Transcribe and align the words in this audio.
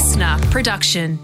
listener 0.00 0.38
production. 0.50 1.18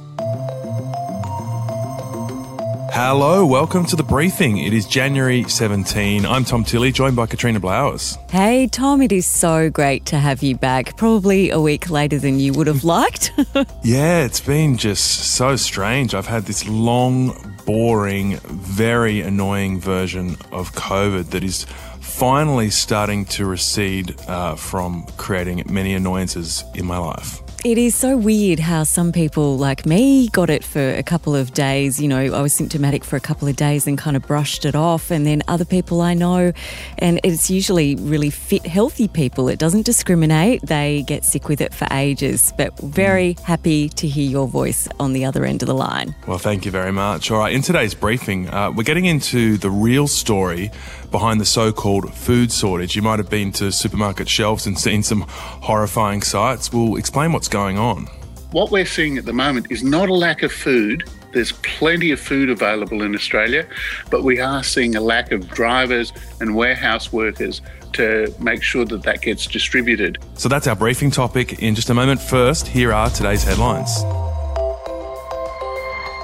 Hello, 2.92 3.46
welcome 3.46 3.86
to 3.86 3.96
the 3.96 4.02
briefing. 4.02 4.58
It 4.58 4.74
is 4.74 4.86
January 4.86 5.44
17. 5.44 6.26
I'm 6.26 6.44
Tom 6.44 6.62
Tilley, 6.62 6.92
joined 6.92 7.16
by 7.16 7.24
Katrina 7.24 7.58
Blowers. 7.58 8.18
Hey, 8.30 8.66
Tom, 8.66 9.00
it 9.00 9.12
is 9.12 9.24
so 9.24 9.70
great 9.70 10.04
to 10.06 10.18
have 10.18 10.42
you 10.42 10.56
back. 10.58 10.94
Probably 10.98 11.48
a 11.48 11.58
week 11.58 11.88
later 11.88 12.18
than 12.18 12.38
you 12.38 12.52
would 12.52 12.66
have 12.66 12.84
liked. 12.96 13.32
yeah, 13.82 14.26
it's 14.26 14.40
been 14.40 14.76
just 14.76 15.34
so 15.36 15.56
strange. 15.56 16.14
I've 16.14 16.26
had 16.26 16.42
this 16.42 16.68
long, 16.68 17.34
boring, 17.64 18.36
very 18.40 19.22
annoying 19.22 19.80
version 19.80 20.32
of 20.52 20.74
COVID 20.74 21.30
that 21.30 21.42
is 21.42 21.64
finally 22.00 22.68
starting 22.68 23.24
to 23.24 23.46
recede 23.46 24.20
uh, 24.28 24.54
from 24.54 25.06
creating 25.16 25.62
many 25.66 25.94
annoyances 25.94 26.62
in 26.74 26.84
my 26.84 26.98
life. 26.98 27.40
It 27.64 27.78
is 27.78 27.96
so 27.96 28.16
weird 28.16 28.60
how 28.60 28.84
some 28.84 29.10
people 29.10 29.56
like 29.56 29.86
me 29.86 30.28
got 30.28 30.50
it 30.50 30.62
for 30.62 30.90
a 30.90 31.02
couple 31.02 31.34
of 31.34 31.52
days. 31.52 32.00
You 32.00 32.06
know, 32.06 32.20
I 32.20 32.40
was 32.40 32.54
symptomatic 32.54 33.02
for 33.02 33.16
a 33.16 33.20
couple 33.20 33.48
of 33.48 33.56
days 33.56 33.88
and 33.88 33.98
kind 33.98 34.16
of 34.16 34.24
brushed 34.24 34.64
it 34.64 34.76
off. 34.76 35.10
And 35.10 35.26
then 35.26 35.42
other 35.48 35.64
people 35.64 36.00
I 36.00 36.14
know, 36.14 36.52
and 36.98 37.18
it's 37.24 37.50
usually 37.50 37.96
really 37.96 38.30
fit, 38.30 38.64
healthy 38.66 39.08
people. 39.08 39.48
It 39.48 39.58
doesn't 39.58 39.84
discriminate. 39.84 40.62
They 40.62 41.02
get 41.08 41.24
sick 41.24 41.48
with 41.48 41.60
it 41.60 41.74
for 41.74 41.88
ages. 41.90 42.52
But 42.56 42.78
very 42.78 43.36
happy 43.42 43.88
to 43.88 44.06
hear 44.06 44.30
your 44.30 44.46
voice 44.46 44.86
on 45.00 45.12
the 45.12 45.24
other 45.24 45.44
end 45.44 45.62
of 45.62 45.66
the 45.66 45.74
line. 45.74 46.14
Well, 46.28 46.38
thank 46.38 46.66
you 46.66 46.70
very 46.70 46.92
much. 46.92 47.32
All 47.32 47.38
right, 47.38 47.52
in 47.52 47.62
today's 47.62 47.94
briefing, 47.94 48.48
uh, 48.48 48.70
we're 48.70 48.84
getting 48.84 49.06
into 49.06 49.56
the 49.56 49.70
real 49.70 50.06
story 50.06 50.70
behind 51.10 51.40
the 51.40 51.44
so 51.44 51.72
called 51.72 52.12
food 52.14 52.52
shortage. 52.52 52.94
You 52.94 53.02
might 53.02 53.18
have 53.18 53.30
been 53.30 53.50
to 53.52 53.72
supermarket 53.72 54.28
shelves 54.28 54.66
and 54.66 54.78
seen 54.78 55.02
some 55.02 55.24
horrifying 55.26 56.22
sights. 56.22 56.72
We'll 56.72 56.96
explain 56.96 57.32
what's 57.32 57.45
going 57.48 57.78
on. 57.78 58.06
What 58.52 58.70
we're 58.70 58.86
seeing 58.86 59.18
at 59.18 59.24
the 59.24 59.32
moment 59.32 59.66
is 59.70 59.82
not 59.82 60.08
a 60.08 60.14
lack 60.14 60.42
of 60.42 60.52
food. 60.52 61.04
There's 61.32 61.52
plenty 61.52 62.10
of 62.12 62.20
food 62.20 62.48
available 62.48 63.02
in 63.02 63.14
Australia, 63.14 63.68
but 64.10 64.22
we 64.22 64.40
are 64.40 64.62
seeing 64.62 64.96
a 64.96 65.00
lack 65.00 65.32
of 65.32 65.48
drivers 65.48 66.12
and 66.40 66.54
warehouse 66.54 67.12
workers 67.12 67.60
to 67.94 68.32
make 68.38 68.62
sure 68.62 68.84
that 68.84 69.02
that 69.02 69.22
gets 69.22 69.46
distributed. 69.46 70.18
So 70.34 70.48
that's 70.48 70.66
our 70.66 70.76
briefing 70.76 71.10
topic. 71.10 71.62
In 71.62 71.74
just 71.74 71.90
a 71.90 71.94
moment, 71.94 72.20
first, 72.20 72.66
here 72.68 72.92
are 72.92 73.10
today's 73.10 73.42
headlines. 73.42 74.02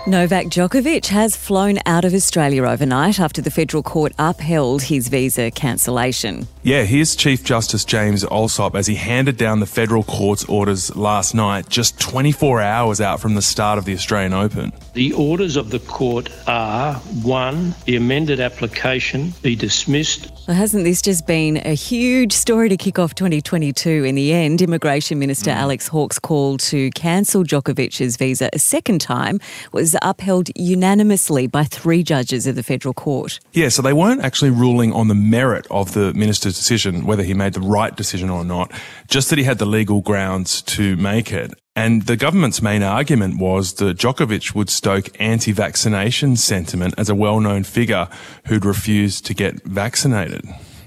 Novak 0.05 0.47
Djokovic 0.47 1.07
has 1.07 1.37
flown 1.37 1.79
out 1.87 2.05
of 2.05 2.13
Australia 2.13 2.65
overnight 2.65 3.21
after 3.21 3.41
the 3.41 3.53
federal 3.53 3.85
court 3.85 4.13
upheld 4.19 4.83
his 4.83 5.07
visa 5.07 5.53
cancellation. 5.53 6.49
Yeah, 6.65 6.83
here's 6.83 7.15
Chief 7.15 7.45
Justice 7.45 7.85
James 7.85 8.25
Allsop 8.25 8.75
as 8.75 8.89
he 8.89 8.97
handed 8.97 9.37
down 9.37 9.61
the 9.61 9.67
federal 9.67 10.03
court's 10.03 10.45
orders 10.47 10.95
last 10.97 11.37
night, 11.37 11.69
just 11.69 12.01
24 12.01 12.61
hours 12.61 13.01
out 13.01 13.21
from 13.21 13.37
the 13.37 13.43
start 13.43 13.79
of 13.79 13.85
the 13.85 13.95
Australian 13.95 14.33
Open. 14.33 14.73
The 14.95 15.13
orders 15.13 15.55
of 15.55 15.71
the 15.71 15.79
court 15.79 16.31
are 16.49 16.95
one, 17.23 17.73
the 17.85 17.95
amended 17.95 18.41
application 18.41 19.33
be 19.43 19.55
dismissed. 19.55 20.33
Well, 20.49 20.57
hasn't 20.57 20.83
this 20.83 21.01
just 21.01 21.29
been 21.29 21.59
a 21.59 21.75
huge 21.75 22.33
story 22.33 22.69
to 22.69 22.77
kick 22.77 22.99
off 22.99 23.15
2022? 23.15 24.05
In 24.05 24.17
the 24.17 24.33
end, 24.33 24.63
Immigration 24.63 25.21
Minister 25.21 25.53
mm. 25.53 25.57
Alex 25.57 25.87
Hawke's 25.87 26.19
call 26.19 26.59
to 26.59 26.91
cancel 26.91 27.45
Djokovic's 27.45 28.17
visa 28.17 28.51
a 28.53 28.59
second 28.59 29.01
time 29.01 29.39
was 29.71 29.92
upheld 30.01 30.49
unanimously 30.57 31.47
by 31.47 31.65
three 31.65 32.03
judges 32.03 32.47
of 32.47 32.55
the 32.55 32.63
federal 32.63 32.95
court. 32.95 33.41
Yeah, 33.53 33.69
so 33.69 33.83
they 33.83 33.93
weren't 33.93 34.23
actually 34.23 34.51
ruling 34.51 34.93
on 34.93 35.09
the 35.09 35.15
merit 35.15 35.67
of 35.71 35.93
the 35.93 36.15
minister's 36.15 36.57
decision, 36.57 37.05
whether 37.05 37.23
he 37.23 37.35
made 37.35 37.53
the 37.53 37.61
right 37.61 37.95
decision 37.95 38.31
or 38.31 38.45
not, 38.45 38.73
just 39.09 39.31
that 39.31 39.39
he 39.39 39.45
had 39.45 39.59
the 39.59 39.67
legal 39.67 40.01
grounds 40.01 40.63
to 40.63 40.97
make 40.97 41.33
it. 41.33 41.53
And 41.75 42.03
the 42.03 42.17
government's 42.17 42.61
main 42.61 42.83
argument 42.83 43.41
was 43.41 43.75
that 43.75 43.97
Djokovic 43.97 44.55
would 44.55 44.69
stoke 44.69 45.09
anti-vaccination 45.19 46.37
sentiment 46.37 46.95
as 46.99 47.09
a 47.09 47.15
well-known 47.15 47.65
figure 47.65 48.09
who'd 48.47 48.65
refused 48.65 49.25
to 49.27 49.35
get 49.35 49.63
vaccinated. 49.65 50.45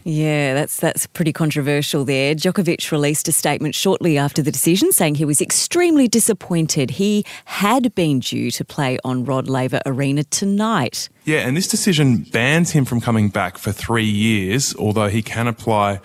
Yeah, 0.08 0.54
that's 0.54 0.80
that's 0.80 1.08
pretty 1.08 1.34
controversial 1.34 2.06
there. 2.06 2.36
Djokovic 2.36 2.92
released 2.92 3.28
a 3.28 3.32
statement 3.32 3.74
shortly 3.74 4.20
after 4.20 4.44
the 4.44 4.52
decision 4.52 4.92
saying 4.92 5.16
he 5.16 5.26
was 5.26 5.42
extremely 5.42 6.08
disappointed. 6.08 6.92
He 6.92 7.26
had 7.46 7.96
been 7.96 8.20
due 8.20 8.52
to 8.52 8.64
play 8.64 9.00
on 9.04 9.26
Rod 9.26 9.48
Laver 9.48 9.82
Arena 9.84 10.24
tonight. 10.24 11.10
Yeah, 11.24 11.40
and 11.40 11.58
this 11.58 11.68
decision 11.68 12.18
bans 12.18 12.70
him 12.70 12.86
from 12.86 13.02
coming 13.02 13.30
back 13.30 13.58
for 13.58 13.72
3 13.72 14.06
years, 14.06 14.76
although 14.76 15.08
he 15.08 15.24
can 15.24 15.48
apply 15.48 16.02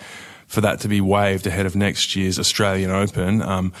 for 0.47 0.61
that 0.61 0.79
to 0.79 0.87
be 0.87 0.99
waived 0.99 1.45
ahead 1.45 1.67
of 1.67 1.75
next 1.75 2.15
year's 2.15 2.39
Australian 2.39 2.89
Open. 2.89 3.43
Um, 3.43 3.71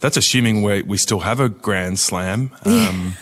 that's 0.00 0.16
assuming 0.16 0.62
we 0.62 0.82
we 0.82 0.96
still 0.96 1.20
have 1.20 1.38
a 1.38 1.48
Grand 1.48 2.00
Slam. 2.00 2.50
Um, 2.66 3.14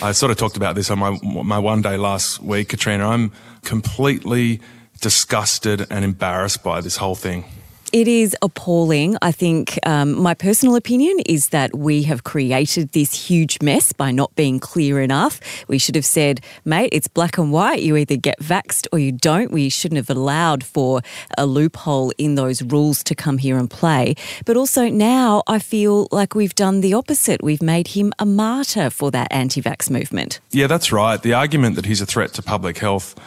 I 0.00 0.12
sort 0.12 0.30
of 0.30 0.36
talked 0.36 0.56
about 0.56 0.76
this 0.76 0.92
on 0.92 0.98
my 1.00 1.18
my 1.22 1.58
one 1.58 1.82
day 1.82 1.96
last 1.96 2.40
week, 2.40 2.68
Katrina. 2.68 3.08
I'm 3.08 3.32
completely 3.64 4.60
disgusted 5.00 5.86
and 5.90 6.04
embarrassed 6.04 6.62
by 6.62 6.80
this 6.80 6.96
whole 6.96 7.14
thing. 7.14 7.44
It 7.90 8.06
is 8.06 8.36
appalling. 8.42 9.16
I 9.22 9.32
think 9.32 9.78
um, 9.86 10.20
my 10.20 10.34
personal 10.34 10.76
opinion 10.76 11.20
is 11.24 11.48
that 11.48 11.74
we 11.74 12.02
have 12.02 12.22
created 12.22 12.92
this 12.92 13.14
huge 13.14 13.62
mess 13.62 13.94
by 13.94 14.10
not 14.10 14.34
being 14.36 14.60
clear 14.60 15.00
enough. 15.00 15.40
We 15.68 15.78
should 15.78 15.94
have 15.94 16.04
said, 16.04 16.42
mate, 16.66 16.90
it's 16.92 17.08
black 17.08 17.38
and 17.38 17.50
white. 17.50 17.80
You 17.80 17.96
either 17.96 18.16
get 18.16 18.40
vaxed 18.40 18.88
or 18.92 18.98
you 18.98 19.10
don't. 19.10 19.50
We 19.50 19.70
shouldn't 19.70 19.96
have 19.96 20.14
allowed 20.14 20.64
for 20.64 21.00
a 21.38 21.46
loophole 21.46 22.12
in 22.18 22.34
those 22.34 22.60
rules 22.60 23.02
to 23.04 23.14
come 23.14 23.38
here 23.38 23.56
and 23.56 23.70
play. 23.70 24.16
But 24.44 24.58
also 24.58 24.90
now 24.90 25.42
I 25.46 25.58
feel 25.58 26.08
like 26.12 26.34
we've 26.34 26.54
done 26.54 26.82
the 26.82 26.92
opposite. 26.92 27.42
We've 27.42 27.62
made 27.62 27.88
him 27.88 28.12
a 28.18 28.26
martyr 28.26 28.90
for 28.90 29.10
that 29.12 29.28
anti 29.30 29.62
vax 29.62 29.88
movement. 29.88 30.40
Yeah, 30.50 30.66
that's 30.66 30.92
right. 30.92 31.22
The 31.22 31.32
argument 31.32 31.76
that 31.76 31.86
he's 31.86 32.02
a 32.02 32.06
threat 32.06 32.34
to 32.34 32.42
public 32.42 32.78
health 32.78 33.18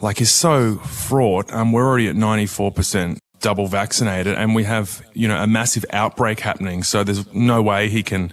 like 0.00 0.20
is 0.20 0.32
so 0.32 0.76
fraught. 0.76 1.52
Um, 1.52 1.72
we're 1.72 1.86
already 1.86 2.08
at 2.08 2.16
94% 2.16 3.18
double 3.40 3.66
vaccinated 3.66 4.34
and 4.34 4.54
we 4.54 4.64
have, 4.64 5.02
you 5.14 5.26
know, 5.26 5.42
a 5.42 5.46
massive 5.46 5.84
outbreak 5.90 6.40
happening. 6.40 6.82
So 6.82 7.04
there's 7.04 7.32
no 7.32 7.62
way 7.62 7.88
he 7.88 8.02
can 8.02 8.32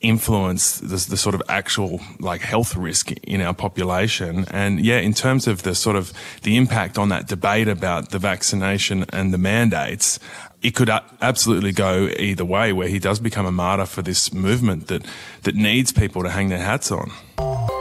influence 0.00 0.78
the, 0.78 1.10
the, 1.10 1.16
sort 1.16 1.34
of 1.34 1.42
actual 1.48 2.00
like 2.20 2.40
health 2.40 2.76
risk 2.76 3.10
in 3.24 3.40
our 3.40 3.52
population. 3.52 4.46
And 4.50 4.84
yeah, 4.84 4.98
in 4.98 5.12
terms 5.12 5.48
of 5.48 5.64
the 5.64 5.74
sort 5.74 5.96
of 5.96 6.12
the 6.42 6.56
impact 6.56 6.98
on 6.98 7.08
that 7.08 7.26
debate 7.26 7.66
about 7.66 8.10
the 8.10 8.18
vaccination 8.18 9.04
and 9.12 9.34
the 9.34 9.38
mandates, 9.38 10.20
it 10.62 10.74
could 10.74 10.90
absolutely 11.20 11.72
go 11.72 12.08
either 12.16 12.44
way 12.44 12.72
where 12.72 12.88
he 12.88 12.98
does 12.98 13.18
become 13.18 13.46
a 13.46 13.52
martyr 13.52 13.86
for 13.86 14.02
this 14.02 14.32
movement 14.32 14.86
that, 14.86 15.04
that 15.42 15.56
needs 15.56 15.92
people 15.92 16.22
to 16.22 16.30
hang 16.30 16.48
their 16.48 16.62
hats 16.62 16.92
on. 16.92 17.77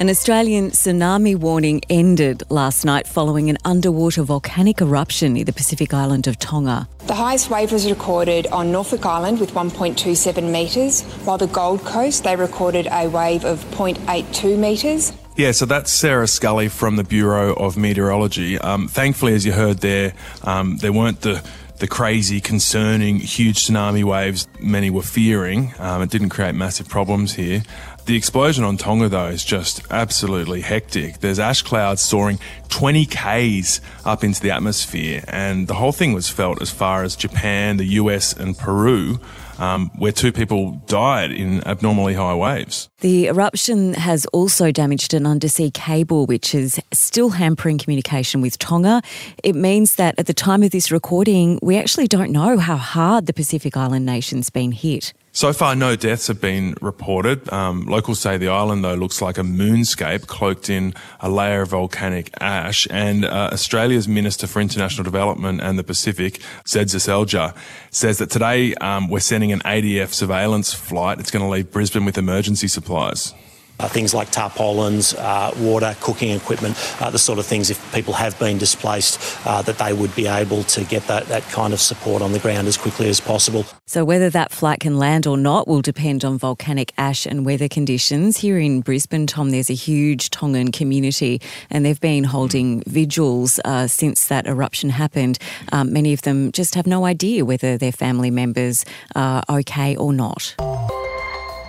An 0.00 0.08
Australian 0.08 0.70
tsunami 0.70 1.36
warning 1.36 1.82
ended 1.90 2.42
last 2.48 2.86
night 2.86 3.06
following 3.06 3.50
an 3.50 3.58
underwater 3.66 4.22
volcanic 4.22 4.80
eruption 4.80 5.34
near 5.34 5.44
the 5.44 5.52
Pacific 5.52 5.92
island 5.92 6.26
of 6.26 6.38
Tonga. 6.38 6.88
The 7.06 7.12
highest 7.12 7.50
wave 7.50 7.70
was 7.70 7.86
recorded 7.86 8.46
on 8.46 8.72
Norfolk 8.72 9.04
Island 9.04 9.40
with 9.40 9.52
1.27 9.52 10.50
metres, 10.50 11.02
while 11.26 11.36
the 11.36 11.48
Gold 11.48 11.84
Coast 11.84 12.24
they 12.24 12.34
recorded 12.34 12.88
a 12.90 13.08
wave 13.08 13.44
of 13.44 13.62
0.82 13.72 14.58
metres. 14.58 15.12
Yeah, 15.36 15.52
so 15.52 15.66
that's 15.66 15.92
Sarah 15.92 16.26
Scully 16.26 16.68
from 16.68 16.96
the 16.96 17.04
Bureau 17.04 17.52
of 17.52 17.76
Meteorology. 17.76 18.58
Um, 18.58 18.88
thankfully, 18.88 19.34
as 19.34 19.44
you 19.44 19.52
heard 19.52 19.80
there, 19.80 20.14
um, 20.44 20.78
there 20.78 20.94
weren't 20.94 21.20
the 21.20 21.46
the 21.80 21.88
crazy, 21.88 22.42
concerning, 22.42 23.16
huge 23.16 23.66
tsunami 23.66 24.04
waves 24.04 24.46
many 24.60 24.90
were 24.90 25.02
fearing. 25.02 25.72
Um, 25.78 26.02
it 26.02 26.10
didn't 26.10 26.28
create 26.28 26.54
massive 26.54 26.88
problems 26.88 27.32
here. 27.32 27.62
The 28.06 28.16
explosion 28.16 28.64
on 28.64 28.76
Tonga, 28.76 29.08
though, 29.08 29.28
is 29.28 29.44
just 29.44 29.82
absolutely 29.90 30.62
hectic. 30.62 31.20
There's 31.20 31.38
ash 31.38 31.62
clouds 31.62 32.02
soaring 32.02 32.38
20 32.68 33.06
Ks 33.06 33.80
up 34.04 34.24
into 34.24 34.40
the 34.40 34.50
atmosphere, 34.50 35.22
and 35.28 35.68
the 35.68 35.74
whole 35.74 35.92
thing 35.92 36.12
was 36.12 36.28
felt 36.28 36.60
as 36.60 36.70
far 36.70 37.04
as 37.04 37.14
Japan, 37.14 37.76
the 37.76 37.84
US, 37.84 38.32
and 38.32 38.56
Peru. 38.56 39.20
Um, 39.58 39.90
where 39.98 40.10
two 40.10 40.32
people 40.32 40.82
died 40.86 41.32
in 41.32 41.62
abnormally 41.68 42.14
high 42.14 42.34
waves. 42.34 42.88
The 43.00 43.26
eruption 43.26 43.92
has 43.92 44.24
also 44.32 44.72
damaged 44.72 45.12
an 45.12 45.26
undersea 45.26 45.70
cable, 45.70 46.24
which 46.24 46.54
is 46.54 46.80
still 46.94 47.28
hampering 47.28 47.76
communication 47.76 48.40
with 48.40 48.58
Tonga. 48.58 49.02
It 49.44 49.54
means 49.54 49.96
that 49.96 50.14
at 50.16 50.24
the 50.24 50.32
time 50.32 50.62
of 50.62 50.70
this 50.70 50.90
recording, 50.90 51.58
we 51.60 51.76
actually 51.76 52.08
don't 52.08 52.32
know 52.32 52.56
how 52.56 52.78
hard 52.78 53.26
the 53.26 53.34
Pacific 53.34 53.76
Island 53.76 54.06
nation's 54.06 54.48
been 54.48 54.72
hit. 54.72 55.12
So 55.32 55.52
far, 55.52 55.76
no 55.76 55.94
deaths 55.94 56.26
have 56.26 56.40
been 56.40 56.74
reported. 56.80 57.50
Um, 57.52 57.86
locals 57.86 58.18
say 58.18 58.36
the 58.36 58.48
island, 58.48 58.82
though, 58.82 58.94
looks 58.94 59.22
like 59.22 59.38
a 59.38 59.42
moonscape 59.42 60.26
cloaked 60.26 60.68
in 60.68 60.92
a 61.20 61.30
layer 61.30 61.62
of 61.62 61.68
volcanic 61.68 62.30
ash. 62.40 62.88
And 62.90 63.24
uh, 63.24 63.50
Australia's 63.52 64.08
Minister 64.08 64.48
for 64.48 64.60
International 64.60 65.04
Development 65.04 65.60
and 65.60 65.78
the 65.78 65.84
Pacific, 65.84 66.40
Zed 66.66 66.88
Seselja, 66.88 67.54
says 67.92 68.18
that 68.18 68.30
today 68.30 68.74
um, 68.76 69.08
we're 69.08 69.20
sending 69.20 69.52
an 69.52 69.60
ADF 69.60 70.12
surveillance 70.12 70.74
flight. 70.74 71.20
It's 71.20 71.30
going 71.30 71.44
to 71.44 71.50
leave 71.50 71.70
Brisbane 71.70 72.04
with 72.04 72.18
emergency 72.18 72.66
supplies. 72.66 73.32
Uh, 73.80 73.88
things 73.88 74.14
like 74.14 74.30
tarpaulins, 74.30 75.14
uh, 75.14 75.52
water, 75.58 75.96
cooking 76.00 76.30
equipment, 76.30 76.76
uh, 77.00 77.10
the 77.10 77.18
sort 77.18 77.38
of 77.38 77.46
things 77.46 77.70
if 77.70 77.92
people 77.92 78.14
have 78.14 78.38
been 78.38 78.58
displaced, 78.58 79.18
uh, 79.46 79.62
that 79.62 79.78
they 79.78 79.92
would 79.92 80.14
be 80.14 80.26
able 80.26 80.62
to 80.64 80.84
get 80.84 81.06
that, 81.06 81.26
that 81.26 81.42
kind 81.44 81.72
of 81.72 81.80
support 81.80 82.22
on 82.22 82.32
the 82.32 82.38
ground 82.38 82.68
as 82.68 82.76
quickly 82.76 83.08
as 83.08 83.20
possible. 83.20 83.64
So, 83.86 84.04
whether 84.04 84.30
that 84.30 84.52
flight 84.52 84.80
can 84.80 84.98
land 84.98 85.26
or 85.26 85.36
not 85.36 85.66
will 85.66 85.82
depend 85.82 86.24
on 86.24 86.38
volcanic 86.38 86.92
ash 86.98 87.26
and 87.26 87.44
weather 87.44 87.68
conditions. 87.68 88.36
Here 88.36 88.58
in 88.58 88.82
Brisbane, 88.82 89.26
Tom, 89.26 89.50
there's 89.50 89.70
a 89.70 89.74
huge 89.74 90.30
Tongan 90.30 90.70
community, 90.70 91.40
and 91.70 91.84
they've 91.84 92.00
been 92.00 92.24
holding 92.24 92.82
vigils 92.86 93.58
uh, 93.64 93.86
since 93.86 94.28
that 94.28 94.46
eruption 94.46 94.90
happened. 94.90 95.38
Um, 95.72 95.92
many 95.92 96.12
of 96.12 96.22
them 96.22 96.52
just 96.52 96.74
have 96.74 96.86
no 96.86 97.04
idea 97.04 97.44
whether 97.44 97.78
their 97.78 97.92
family 97.92 98.30
members 98.30 98.84
are 99.14 99.42
okay 99.48 99.96
or 99.96 100.12
not. 100.12 100.54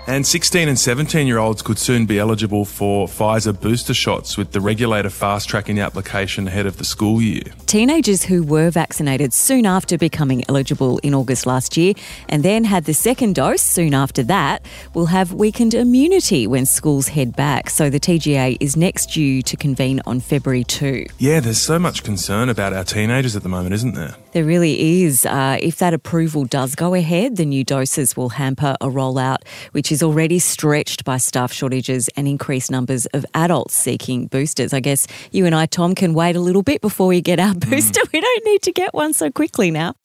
And 0.08 0.26
16 0.26 0.68
and 0.68 0.80
17 0.80 1.28
year 1.28 1.38
olds 1.38 1.62
could 1.62 1.78
soon 1.78 2.08
be 2.08 2.18
eligible 2.18 2.66
for 2.66 3.08
Pfizer 3.08 3.60
booster 3.60 3.94
shots, 3.94 4.36
with 4.36 4.52
the 4.52 4.60
regulator 4.60 5.12
fast 5.12 5.48
tracking 5.48 5.76
the 5.76 5.84
application 5.84 6.48
ahead 6.48 6.66
of 6.66 6.78
the 6.78 6.84
school 6.84 7.22
year. 7.22 7.44
Teenagers 7.68 8.24
who 8.24 8.42
were 8.42 8.72
vaccinated 8.72 9.32
soon 9.32 9.68
after 9.68 10.00
becoming 10.00 10.44
eligible 10.50 10.98
in 11.00 11.14
August 11.14 11.46
last 11.46 11.78
year 11.78 11.94
and 12.30 12.42
then 12.42 12.64
had 12.64 12.86
the 12.86 12.96
second 12.96 13.36
dose 13.36 13.62
soon 13.62 13.94
after 13.94 14.24
that 14.24 14.66
will 14.96 15.06
have 15.06 15.34
weakened 15.34 15.76
immunity 15.76 16.48
when 16.48 16.66
schools 16.66 17.10
head 17.10 17.36
back. 17.36 17.70
So 17.70 17.92
the 17.92 18.00
TGA 18.00 18.58
is 18.60 18.76
next 18.76 19.12
due 19.12 19.44
to 19.44 19.56
convene 19.56 20.02
on 20.08 20.20
February 20.20 20.64
2. 20.64 21.06
Yeah, 21.20 21.40
there's 21.42 21.62
so 21.62 21.78
much 21.78 22.04
concern 22.04 22.50
about 22.50 22.74
our 22.74 22.84
teenagers 22.84 23.36
at 23.36 23.44
the 23.44 23.50
moment, 23.50 23.76
isn't 23.76 23.94
there? 23.94 24.16
There 24.32 24.46
really 24.46 25.04
is. 25.04 25.26
Uh, 25.26 25.58
if 25.62 25.78
that 25.78 25.94
approval 25.94 26.46
does 26.46 26.74
go 26.74 26.96
ahead, 26.96 27.38
the 27.38 27.46
new 27.46 27.64
doses 27.64 28.18
will 28.18 28.30
hamper 28.30 28.76
a 28.82 28.88
rollout, 28.88 29.46
which 29.74 29.91
is 29.92 30.04
already 30.04 30.40
stretched 30.40 31.04
by 31.04 31.18
staff 31.18 31.52
shortages 31.52 32.10
and 32.16 32.28
increased 32.28 32.72
numbers 32.72 33.06
of 33.08 33.26
adults 33.34 33.74
seeking 33.74 34.28
boosters. 34.28 34.74
I 34.74 34.80
guess 34.80 35.08
you 35.32 35.46
and 35.46 35.56
I, 35.56 35.66
Tom, 35.66 35.96
can 35.96 36.14
wait 36.14 36.36
a 36.36 36.40
little 36.40 36.64
bit 36.64 36.82
before 36.82 37.08
we 37.08 37.22
get 37.22 37.40
our 37.40 37.54
booster. 37.70 38.02
Mm. 38.02 38.12
We 38.14 38.22
don't 38.22 38.46
need 38.46 38.62
to 38.64 38.72
get 38.72 38.94
one 38.94 39.14
so 39.14 39.32
quickly 39.32 39.72
now. 39.72 39.96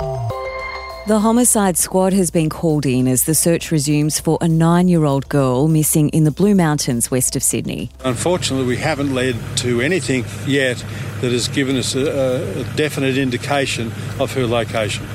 The 1.07 1.21
homicide 1.21 1.77
squad 1.79 2.13
has 2.15 2.33
been 2.33 2.49
called 2.49 2.85
in 2.85 3.07
as 3.07 3.27
the 3.27 3.35
search 3.37 3.71
resumes 3.71 4.19
for 4.19 4.39
a 4.41 4.49
nine 4.49 4.89
year 4.89 5.05
old 5.05 5.29
girl 5.29 5.69
missing 5.69 6.09
in 6.09 6.25
the 6.25 6.33
Blue 6.33 6.57
Mountains 6.57 7.13
west 7.13 7.37
of 7.37 7.45
Sydney. 7.45 7.91
Unfortunately, 8.05 8.67
we 8.67 8.77
haven't 8.77 9.15
led 9.15 9.37
to 9.59 9.81
anything 9.81 10.25
yet 10.49 10.85
that 11.21 11.31
has 11.31 11.47
given 11.47 11.77
us 11.77 11.95
a, 11.95 12.61
a 12.61 12.65
definite 12.77 13.17
indication 13.19 13.93
of 14.19 14.33
her 14.35 14.49
location. 14.49 15.07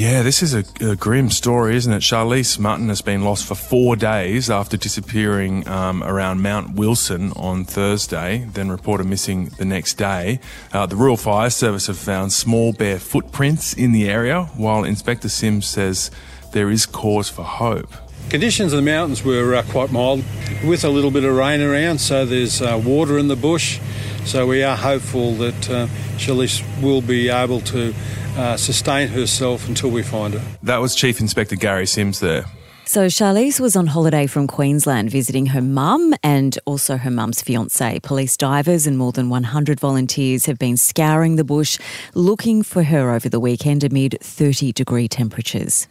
Yeah, 0.00 0.22
this 0.22 0.42
is 0.42 0.54
a, 0.54 0.64
a, 0.80 0.96
grim 0.96 1.28
story, 1.28 1.76
isn't 1.76 1.92
it? 1.92 2.00
Charlise 2.00 2.56
Mutten 2.56 2.88
has 2.88 3.02
been 3.02 3.22
lost 3.22 3.44
for 3.44 3.54
four 3.54 3.96
days 3.96 4.48
after 4.48 4.78
disappearing 4.78 5.68
um, 5.68 6.02
around 6.02 6.40
Mount 6.40 6.74
Wilson 6.74 7.32
on 7.32 7.66
Thursday, 7.66 8.48
then 8.54 8.70
reported 8.70 9.06
missing 9.06 9.50
the 9.58 9.66
next 9.66 9.98
day. 9.98 10.40
Uh, 10.72 10.86
the 10.86 10.96
Rural 10.96 11.18
Fire 11.18 11.50
Service 11.50 11.86
have 11.88 11.98
found 11.98 12.32
small 12.32 12.72
bare 12.72 12.98
footprints 12.98 13.74
in 13.74 13.92
the 13.92 14.08
area, 14.08 14.44
while 14.56 14.84
Inspector 14.84 15.28
Sims 15.28 15.68
says 15.68 16.10
there 16.52 16.70
is 16.70 16.86
cause 16.86 17.28
for 17.28 17.42
hope. 17.42 17.92
Conditions 18.30 18.72
in 18.72 18.78
the 18.78 18.90
mountains 18.90 19.22
were 19.22 19.54
uh, 19.54 19.62
quite 19.64 19.92
mild, 19.92 20.24
with 20.64 20.82
a 20.82 20.88
little 20.88 21.10
bit 21.10 21.24
of 21.24 21.36
rain 21.36 21.60
around, 21.60 21.98
so 21.98 22.24
there's 22.24 22.62
uh, 22.62 22.80
water 22.82 23.18
in 23.18 23.28
the 23.28 23.36
bush. 23.36 23.78
So 24.24 24.46
we 24.46 24.62
are 24.62 24.78
hopeful 24.78 25.34
that 25.34 25.70
uh, 25.70 25.86
Charlize 26.16 26.62
will 26.80 27.02
be 27.02 27.28
able 27.28 27.60
to 27.62 27.92
uh, 28.36 28.56
sustain 28.56 29.08
herself 29.08 29.68
until 29.68 29.90
we 29.90 30.02
find 30.02 30.34
her. 30.34 30.58
That 30.62 30.78
was 30.78 30.94
Chief 30.94 31.20
Inspector 31.20 31.56
Gary 31.56 31.86
Sims 31.86 32.20
there. 32.20 32.46
So 32.90 33.06
Charlise 33.06 33.60
was 33.60 33.76
on 33.76 33.86
holiday 33.86 34.26
from 34.26 34.48
Queensland 34.48 35.10
visiting 35.10 35.46
her 35.46 35.62
mum 35.62 36.12
and 36.24 36.58
also 36.64 36.96
her 36.96 37.10
mum's 37.10 37.40
fiance. 37.40 38.00
Police 38.00 38.36
divers 38.36 38.84
and 38.84 38.98
more 38.98 39.12
than 39.12 39.28
100 39.28 39.78
volunteers 39.78 40.46
have 40.46 40.58
been 40.58 40.76
scouring 40.76 41.36
the 41.36 41.44
bush 41.44 41.78
looking 42.14 42.64
for 42.64 42.82
her 42.82 43.12
over 43.12 43.28
the 43.28 43.38
weekend 43.38 43.84
amid 43.84 44.18
30 44.20 44.72
degree 44.72 45.06
temperatures. 45.06 45.86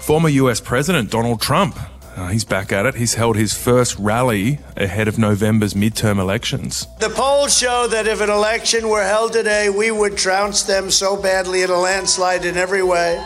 Former 0.00 0.28
US 0.28 0.60
President 0.60 1.08
Donald 1.08 1.40
Trump 1.40 1.78
uh, 2.16 2.28
he's 2.28 2.44
back 2.44 2.72
at 2.72 2.86
it. 2.86 2.94
He's 2.94 3.14
held 3.14 3.36
his 3.36 3.54
first 3.54 3.98
rally 3.98 4.58
ahead 4.76 5.08
of 5.08 5.18
November's 5.18 5.74
midterm 5.74 6.18
elections. 6.18 6.86
The 6.98 7.10
polls 7.10 7.56
show 7.56 7.86
that 7.88 8.06
if 8.06 8.20
an 8.20 8.30
election 8.30 8.88
were 8.88 9.04
held 9.04 9.32
today, 9.32 9.70
we 9.70 9.90
would 9.90 10.16
trounce 10.16 10.62
them 10.62 10.90
so 10.90 11.20
badly 11.20 11.62
in 11.62 11.70
a 11.70 11.78
landslide 11.78 12.44
in 12.44 12.56
every 12.56 12.82
way, 12.82 13.22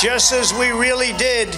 just 0.00 0.32
as 0.32 0.52
we 0.52 0.70
really 0.70 1.12
did 1.14 1.48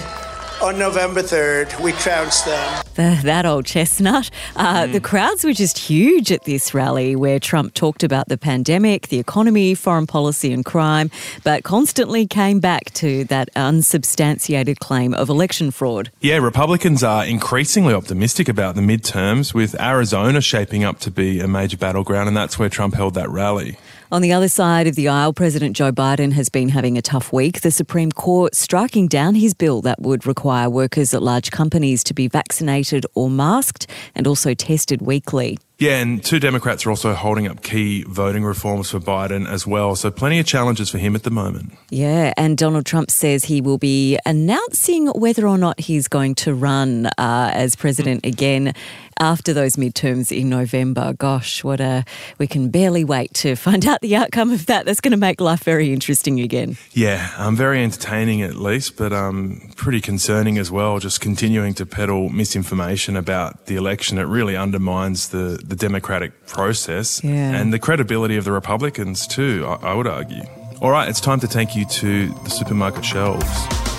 on 0.61 0.79
November 0.79 1.21
3rd. 1.21 1.79
We 1.81 1.91
trounced 1.93 2.45
them. 2.45 2.83
The, 2.95 3.19
that 3.23 3.45
old 3.45 3.65
chestnut. 3.65 4.29
Uh, 4.55 4.83
mm. 4.83 4.93
The 4.93 4.99
crowds 4.99 5.43
were 5.43 5.53
just 5.53 5.77
huge 5.77 6.31
at 6.31 6.43
this 6.45 6.73
rally 6.73 7.15
where 7.15 7.39
Trump 7.39 7.73
talked 7.73 8.03
about 8.03 8.29
the 8.29 8.37
pandemic, 8.37 9.09
the 9.09 9.19
economy, 9.19 9.75
foreign 9.75 10.07
policy, 10.07 10.51
and 10.51 10.63
crime, 10.63 11.11
but 11.43 11.63
constantly 11.63 12.25
came 12.25 12.59
back 12.59 12.91
to 12.93 13.23
that 13.25 13.49
unsubstantiated 13.55 14.79
claim 14.79 15.13
of 15.13 15.29
election 15.29 15.71
fraud. 15.71 16.11
Yeah, 16.21 16.37
Republicans 16.37 17.03
are 17.03 17.25
increasingly 17.25 17.93
optimistic 17.93 18.47
about 18.47 18.75
the 18.75 18.81
midterms, 18.81 19.53
with 19.53 19.79
Arizona 19.79 20.41
shaping 20.41 20.83
up 20.83 20.99
to 20.99 21.11
be 21.11 21.39
a 21.39 21.47
major 21.47 21.77
battleground, 21.77 22.27
and 22.27 22.37
that's 22.37 22.57
where 22.57 22.69
Trump 22.69 22.95
held 22.95 23.13
that 23.15 23.29
rally. 23.29 23.77
On 24.11 24.21
the 24.21 24.31
other 24.33 24.47
side 24.47 24.85
of 24.85 24.95
the 24.95 25.07
aisle, 25.07 25.33
President 25.33 25.75
Joe 25.75 25.91
Biden 25.91 26.31
has 26.33 26.47
been 26.47 26.69
having 26.69 26.95
a 26.95 27.01
tough 27.01 27.33
week. 27.33 27.61
The 27.61 27.71
Supreme 27.71 28.11
Court 28.11 28.53
striking 28.53 29.07
down 29.07 29.33
his 29.33 29.55
bill 29.55 29.81
that 29.81 29.99
would 29.99 30.27
require 30.27 30.69
workers 30.69 31.15
at 31.15 31.23
large 31.23 31.49
companies 31.49 32.03
to 32.03 32.13
be 32.13 32.27
vaccinated 32.27 33.07
or 33.15 33.31
masked 33.31 33.87
and 34.13 34.27
also 34.27 34.53
tested 34.53 35.01
weekly. 35.01 35.57
Yeah, 35.77 35.99
and 35.99 36.23
two 36.23 36.39
Democrats 36.39 36.85
are 36.85 36.89
also 36.89 37.13
holding 37.13 37.47
up 37.47 37.61
key 37.61 38.03
voting 38.03 38.45
reforms 38.45 38.91
for 38.91 38.99
Biden 38.99 39.45
as 39.47 39.67
well. 39.67 39.95
So 39.95 40.09
plenty 40.09 40.39
of 40.39 40.45
challenges 40.45 40.89
for 40.89 40.99
him 40.99 41.15
at 41.15 41.23
the 41.23 41.31
moment. 41.31 41.73
Yeah, 41.89 42.33
and 42.37 42.57
Donald 42.57 42.85
Trump 42.85 43.11
says 43.11 43.45
he 43.45 43.59
will 43.59 43.77
be 43.77 44.17
announcing 44.25 45.07
whether 45.07 45.45
or 45.45 45.57
not 45.57 45.79
he's 45.79 46.07
going 46.07 46.35
to 46.35 46.53
run 46.53 47.07
uh, 47.17 47.51
as 47.53 47.75
president 47.75 48.25
again 48.25 48.73
after 49.19 49.53
those 49.53 49.75
midterms 49.75 50.37
in 50.37 50.49
November. 50.49 51.13
Gosh, 51.13 51.63
what 51.63 51.79
a 51.79 52.03
we 52.37 52.47
can 52.47 52.69
barely 52.69 53.03
wait 53.03 53.33
to 53.35 53.55
find 53.55 53.85
out 53.85 54.01
the 54.01 54.15
outcome 54.15 54.51
of 54.51 54.65
that. 54.67 54.85
That's 54.85 55.01
going 55.01 55.11
to 55.11 55.17
make 55.17 55.41
life 55.41 55.63
very 55.63 55.93
interesting 55.93 56.39
again. 56.39 56.77
Yeah, 56.91 57.31
um, 57.37 57.55
very 57.55 57.83
entertaining 57.83 58.41
at 58.41 58.55
least, 58.55 58.97
but 58.97 59.13
um, 59.13 59.71
pretty 59.75 60.01
concerning 60.01 60.57
as 60.57 60.71
well. 60.71 60.99
Just 60.99 61.21
continuing 61.21 61.73
to 61.75 61.85
peddle 61.85 62.29
misinformation 62.29 63.15
about 63.15 63.65
the 63.65 63.75
election, 63.75 64.17
it 64.17 64.23
really 64.23 64.55
undermines 64.55 65.29
the 65.29 65.61
the 65.67 65.75
democratic 65.75 66.45
process 66.47 67.23
yeah. 67.23 67.55
and 67.55 67.73
the 67.73 67.79
credibility 67.79 68.37
of 68.37 68.45
the 68.45 68.51
Republicans 68.51 69.27
too. 69.27 69.65
I, 69.67 69.91
I 69.91 69.93
would 69.93 70.07
argue. 70.07 70.43
All 70.81 70.91
right, 70.91 71.09
it's 71.09 71.21
time 71.21 71.39
to 71.39 71.47
take 71.47 71.75
you 71.75 71.85
to 71.85 72.27
the 72.27 72.49
supermarket 72.49 73.05
shelves. 73.05 73.94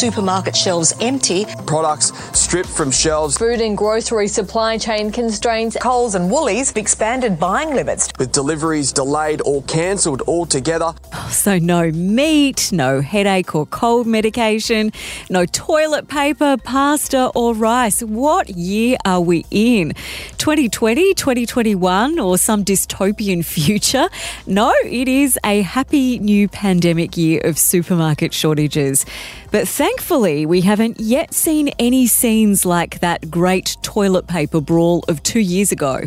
Supermarket 0.00 0.56
shelves 0.56 0.94
empty. 1.02 1.44
Products 1.66 2.10
stripped 2.32 2.70
from 2.70 2.90
shelves. 2.90 3.36
Food 3.36 3.60
and 3.60 3.76
grocery 3.76 4.28
supply 4.28 4.78
chain 4.78 5.12
constraints. 5.12 5.76
Coles 5.78 6.14
and 6.14 6.30
Woolies 6.30 6.72
expanded 6.74 7.38
buying 7.38 7.74
limits. 7.74 8.08
With 8.18 8.32
deliveries 8.32 8.92
delayed 8.92 9.42
or 9.44 9.62
cancelled 9.64 10.22
altogether. 10.26 10.94
So, 11.28 11.58
no 11.58 11.90
meat, 11.90 12.70
no 12.72 13.02
headache 13.02 13.54
or 13.54 13.66
cold 13.66 14.06
medication, 14.06 14.90
no 15.28 15.44
toilet 15.44 16.08
paper, 16.08 16.56
pasta, 16.56 17.30
or 17.34 17.54
rice. 17.54 18.00
What 18.02 18.48
year 18.48 18.96
are 19.04 19.20
we 19.20 19.44
in? 19.50 19.92
2020, 20.38 21.12
2021, 21.12 22.18
or 22.18 22.38
some 22.38 22.64
dystopian 22.64 23.44
future? 23.44 24.08
No, 24.46 24.72
it 24.84 25.08
is 25.08 25.38
a 25.44 25.60
happy 25.60 26.18
new 26.18 26.48
pandemic 26.48 27.18
year 27.18 27.42
of 27.44 27.58
supermarket 27.58 28.32
shortages. 28.32 29.04
But 29.50 29.68
thankfully, 29.90 30.46
we 30.46 30.60
haven't 30.60 31.00
yet 31.00 31.34
seen 31.34 31.66
any 31.80 32.06
scenes 32.06 32.64
like 32.64 33.00
that 33.00 33.28
great 33.28 33.76
toilet 33.82 34.28
paper 34.28 34.60
brawl 34.60 35.04
of 35.08 35.20
two 35.24 35.40
years 35.40 35.72
ago. 35.72 35.98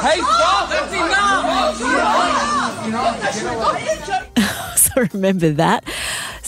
Hey, 0.00 0.20
stop! 0.20 0.70
That's 0.70 0.94
enough! 0.94 1.48
so 4.78 5.08
remember 5.12 5.50
that. 5.50 5.82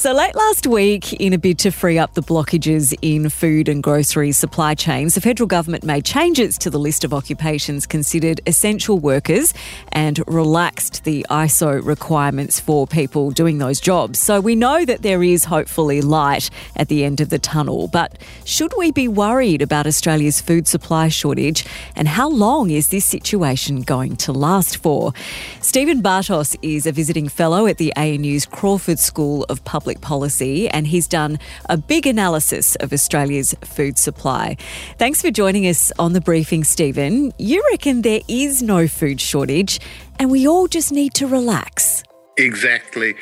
So, 0.01 0.15
late 0.15 0.35
last 0.35 0.67
week, 0.67 1.13
in 1.13 1.35
a 1.35 1.39
bid 1.39 1.59
to 1.59 1.71
free 1.71 1.99
up 1.99 2.15
the 2.15 2.23
blockages 2.23 2.97
in 3.03 3.29
food 3.29 3.69
and 3.69 3.83
grocery 3.83 4.33
supply 4.33 4.75
chains, 4.75 5.15
the 5.15 5.21
federal 5.21 5.47
government 5.47 5.85
made 5.85 6.07
changes 6.07 6.57
to 6.57 6.71
the 6.71 6.79
list 6.79 7.05
of 7.05 7.13
occupations 7.13 7.85
considered 7.85 8.41
essential 8.47 8.99
workers 8.99 9.53
and 9.93 10.25
relaxed 10.27 11.05
the 11.05 11.27
ISO 11.29 11.85
requirements 11.85 12.59
for 12.59 12.87
people 12.87 13.31
doing 13.31 13.59
those 13.59 13.79
jobs. 13.79 14.19
So, 14.19 14.41
we 14.41 14.57
know 14.57 14.87
that 14.87 15.03
there 15.03 15.23
is 15.23 15.45
hopefully 15.45 16.01
light 16.01 16.49
at 16.77 16.89
the 16.89 17.05
end 17.05 17.21
of 17.21 17.29
the 17.29 17.39
tunnel. 17.39 17.87
But 17.87 18.17
should 18.47 18.73
we 18.79 18.93
be 18.93 19.07
worried 19.07 19.61
about 19.61 19.87
Australia's 19.87 20.41
food 20.41 20.67
supply 20.67 21.09
shortage 21.09 21.67
and 21.95 22.09
how 22.09 22.31
long 22.31 22.71
is 22.71 22.89
this 22.89 23.05
situation 23.05 23.83
going 23.83 24.17
to 24.17 24.33
last 24.33 24.79
for? 24.79 25.13
Stephen 25.61 26.03
Bartos 26.03 26.57
is 26.63 26.87
a 26.87 26.93
visiting 26.93 27.29
fellow 27.29 27.67
at 27.67 27.77
the 27.77 27.93
ANU's 27.99 28.47
Crawford 28.47 28.99
School 28.99 29.45
of 29.51 29.63
Public 29.91 30.01
Policy, 30.03 30.69
and 30.69 30.87
he's 30.87 31.09
done 31.09 31.37
a 31.69 31.77
big 31.77 32.07
analysis 32.07 32.77
of 32.77 32.93
Australia's 32.93 33.57
food 33.65 33.99
supply. 33.99 34.57
Thanks 34.99 35.21
for 35.21 35.33
joining 35.33 35.67
us 35.67 35.91
on 35.99 36.13
the 36.13 36.21
briefing, 36.21 36.63
Stephen. 36.63 37.33
You 37.39 37.61
reckon 37.73 38.03
there 38.03 38.21
is 38.29 38.63
no 38.63 38.87
food 38.87 39.21
shortage, 39.21 39.81
and 40.21 40.31
we 40.31 40.47
all 40.47 40.69
just 40.69 40.93
need 40.93 41.13
to 41.15 41.27
relax. 41.27 42.05
Exactly. 42.37 43.17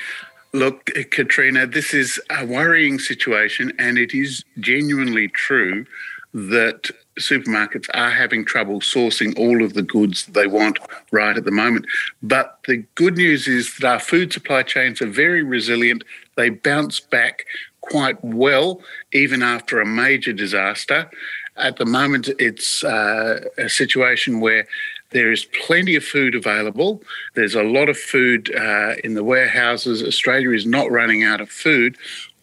Look, 0.53 0.91
Katrina, 1.11 1.67
this 1.67 1.95
is 1.95 2.21
a 2.29 2.45
worrying 2.45 2.99
situation, 2.99 3.73
and 3.79 3.97
it 3.97 4.13
is 4.13 4.45
genuinely 4.61 5.29
true 5.29 5.87
that 6.35 6.91
supermarkets 7.19 7.89
are 7.95 8.11
having 8.11 8.45
trouble 8.45 8.81
sourcing 8.81 9.37
all 9.39 9.65
of 9.65 9.75
the 9.75 9.83
goods 9.83 10.27
they 10.27 10.47
want 10.47 10.79
right 11.11 11.37
at 11.37 11.45
the 11.45 11.51
moment. 11.51 11.87
But 12.23 12.59
the 12.67 12.85
good 12.95 13.17
news 13.17 13.49
is 13.49 13.77
that 13.77 13.91
our 13.91 13.99
food 13.99 14.33
supply 14.33 14.63
chains 14.63 15.01
are 15.03 15.07
very 15.07 15.43
resilient. 15.43 16.05
They 16.37 16.51
bounce 16.51 17.01
back 17.01 17.45
quite 17.81 18.23
well, 18.23 18.83
even 19.13 19.43
after 19.43 19.81
a 19.81 19.87
major 19.87 20.33
disaster. 20.33 21.11
At 21.57 21.77
the 21.77 21.87
moment, 21.87 22.29
it's 22.39 22.85
uh, 22.85 23.41
a 23.57 23.69
situation 23.69 24.41
where 24.41 24.67
there 25.11 25.33
is 25.33 25.47
plenty 25.67 25.97
of 25.97 26.05
food 26.05 26.35
available. 26.35 27.03
There's 27.35 27.55
a 27.55 27.63
lot 27.63 27.89
of 27.89 27.97
food 27.97 28.55
uh, 28.55 28.95
in 29.03 29.15
the 29.15 29.25
warehouses. 29.25 30.03
Australia 30.03 30.51
is 30.51 30.67
not 30.67 30.91
running 30.91 31.25
out 31.25 31.41
of 31.41 31.51
food. 31.51 31.97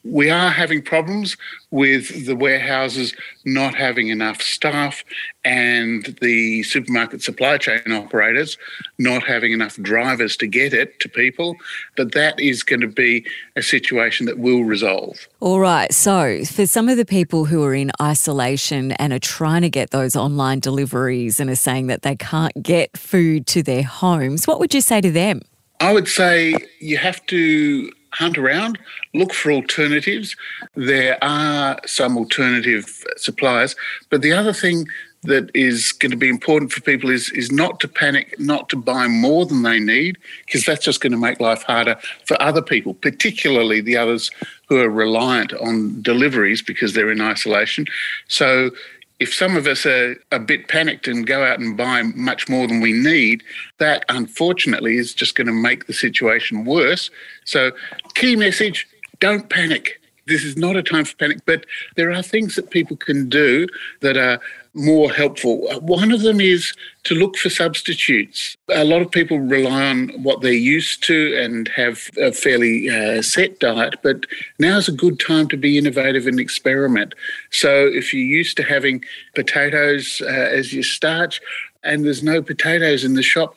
We 0.05 0.29
are 0.29 0.51
having 0.51 0.83
problems 0.83 1.35
with 1.71 2.27
the 2.27 2.35
warehouses 2.35 3.15
not 3.43 3.73
having 3.73 4.09
enough 4.09 4.39
staff 4.39 5.03
and 5.43 6.17
the 6.21 6.61
supermarket 6.63 7.23
supply 7.23 7.57
chain 7.57 7.91
operators 7.91 8.57
not 8.99 9.23
having 9.23 9.51
enough 9.51 9.77
drivers 9.77 10.37
to 10.37 10.47
get 10.47 10.73
it 10.73 10.99
to 10.99 11.09
people. 11.09 11.55
But 11.97 12.11
that 12.11 12.39
is 12.39 12.61
going 12.61 12.81
to 12.81 12.87
be 12.87 13.25
a 13.55 13.63
situation 13.63 14.27
that 14.27 14.37
will 14.37 14.63
resolve. 14.63 15.27
All 15.39 15.59
right. 15.59 15.91
So, 15.91 16.45
for 16.45 16.67
some 16.67 16.87
of 16.87 16.97
the 16.97 17.05
people 17.05 17.45
who 17.45 17.63
are 17.63 17.73
in 17.73 17.91
isolation 17.99 18.91
and 18.93 19.11
are 19.11 19.19
trying 19.19 19.63
to 19.63 19.69
get 19.69 19.89
those 19.89 20.15
online 20.15 20.59
deliveries 20.59 21.39
and 21.39 21.49
are 21.49 21.55
saying 21.55 21.87
that 21.87 22.03
they 22.03 22.15
can't 22.15 22.61
get 22.61 22.95
food 22.95 23.47
to 23.47 23.63
their 23.63 23.83
homes, 23.83 24.45
what 24.45 24.59
would 24.59 24.73
you 24.73 24.81
say 24.81 25.01
to 25.01 25.11
them? 25.11 25.41
I 25.79 25.93
would 25.93 26.07
say 26.07 26.55
you 26.79 26.97
have 26.97 27.25
to 27.27 27.91
hunt 28.15 28.37
around, 28.37 28.79
look 29.13 29.33
for 29.33 29.51
alternatives. 29.51 30.35
There 30.75 31.17
are 31.23 31.79
some 31.85 32.17
alternative 32.17 33.03
suppliers, 33.17 33.75
but 34.09 34.21
the 34.21 34.33
other 34.33 34.53
thing 34.53 34.87
that 35.25 35.49
is 35.53 35.91
going 35.91 36.11
to 36.11 36.17
be 36.17 36.29
important 36.29 36.71
for 36.71 36.81
people 36.81 37.09
is 37.09 37.31
is 37.31 37.51
not 37.51 37.79
to 37.79 37.87
panic, 37.87 38.39
not 38.39 38.69
to 38.69 38.77
buy 38.77 39.07
more 39.07 39.45
than 39.45 39.63
they 39.63 39.79
need, 39.79 40.17
because 40.45 40.65
that's 40.65 40.85
just 40.85 41.01
going 41.01 41.11
to 41.11 41.17
make 41.17 41.39
life 41.39 41.63
harder 41.63 41.95
for 42.25 42.41
other 42.41 42.61
people, 42.61 42.93
particularly 42.93 43.81
the 43.81 43.97
others 43.97 44.31
who 44.67 44.79
are 44.79 44.89
reliant 44.89 45.53
on 45.53 46.01
deliveries 46.01 46.61
because 46.61 46.93
they're 46.93 47.11
in 47.11 47.21
isolation. 47.21 47.85
So 48.27 48.71
if 49.19 49.33
some 49.33 49.55
of 49.55 49.65
us 49.67 49.85
are 49.85 50.15
a 50.31 50.39
bit 50.39 50.67
panicked 50.67 51.07
and 51.07 51.25
go 51.25 51.43
out 51.43 51.59
and 51.59 51.77
buy 51.77 52.03
much 52.03 52.49
more 52.49 52.67
than 52.67 52.81
we 52.81 52.91
need, 52.91 53.43
that 53.77 54.03
unfortunately 54.09 54.97
is 54.97 55.13
just 55.13 55.35
going 55.35 55.47
to 55.47 55.53
make 55.53 55.87
the 55.87 55.93
situation 55.93 56.65
worse. 56.65 57.09
So, 57.45 57.71
key 58.15 58.35
message 58.35 58.87
don't 59.19 59.49
panic. 59.49 60.01
This 60.27 60.43
is 60.43 60.57
not 60.57 60.75
a 60.75 60.83
time 60.83 61.05
for 61.05 61.15
panic, 61.15 61.39
but 61.45 61.65
there 61.95 62.11
are 62.11 62.21
things 62.21 62.55
that 62.55 62.71
people 62.71 62.97
can 62.97 63.29
do 63.29 63.67
that 64.01 64.17
are 64.17 64.39
more 64.75 65.09
helpful. 65.09 65.67
One 65.79 66.11
of 66.11 66.21
them 66.21 66.41
is 66.41 66.73
to 67.05 67.15
look 67.15 67.37
for 67.37 67.49
substitutes. 67.49 68.57
A 68.69 68.83
lot 68.83 69.01
of 69.01 69.09
people 69.09 69.39
rely 69.39 69.87
on 69.87 70.09
what 70.21 70.41
they're 70.41 70.51
used 70.51 71.03
to 71.05 71.37
and 71.41 71.67
have 71.69 72.09
a 72.17 72.31
fairly 72.33 72.89
uh, 72.89 73.21
set 73.21 73.59
diet, 73.59 73.95
but 74.03 74.25
now's 74.59 74.89
a 74.89 74.91
good 74.91 75.19
time 75.19 75.47
to 75.47 75.57
be 75.57 75.77
innovative 75.77 76.27
and 76.27 76.39
experiment. 76.39 77.15
So 77.51 77.87
if 77.87 78.13
you're 78.13 78.21
used 78.21 78.57
to 78.57 78.63
having 78.63 79.03
potatoes 79.33 80.21
uh, 80.21 80.27
as 80.27 80.73
your 80.73 80.83
starch 80.83 81.41
and 81.83 82.03
there's 82.03 82.23
no 82.23 82.41
potatoes 82.41 83.05
in 83.05 83.13
the 83.13 83.23
shop, 83.23 83.55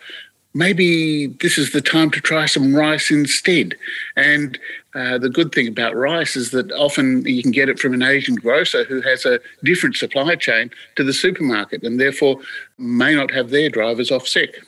maybe 0.58 1.28
this 1.28 1.56
is 1.56 1.70
the 1.70 1.80
time 1.80 2.10
to 2.10 2.20
try 2.20 2.44
some 2.44 2.74
rice 2.74 3.12
instead. 3.12 3.76
And 4.16 4.58
uh, 4.92 5.16
the 5.16 5.30
good 5.30 5.52
thing 5.52 5.68
about 5.68 5.94
rice 5.94 6.34
is 6.34 6.50
that 6.50 6.72
often 6.72 7.24
you 7.24 7.42
can 7.42 7.52
get 7.52 7.68
it 7.68 7.78
from 7.78 7.94
an 7.94 8.02
Asian 8.02 8.34
grocer 8.34 8.82
who 8.82 9.00
has 9.02 9.24
a 9.24 9.38
different 9.62 9.94
supply 9.94 10.34
chain 10.34 10.70
to 10.96 11.04
the 11.04 11.12
supermarket 11.12 11.84
and 11.84 12.00
therefore 12.00 12.40
may 12.76 13.14
not 13.14 13.30
have 13.30 13.50
their 13.50 13.70
drivers 13.70 14.10
off 14.10 14.26
sick. 14.26 14.60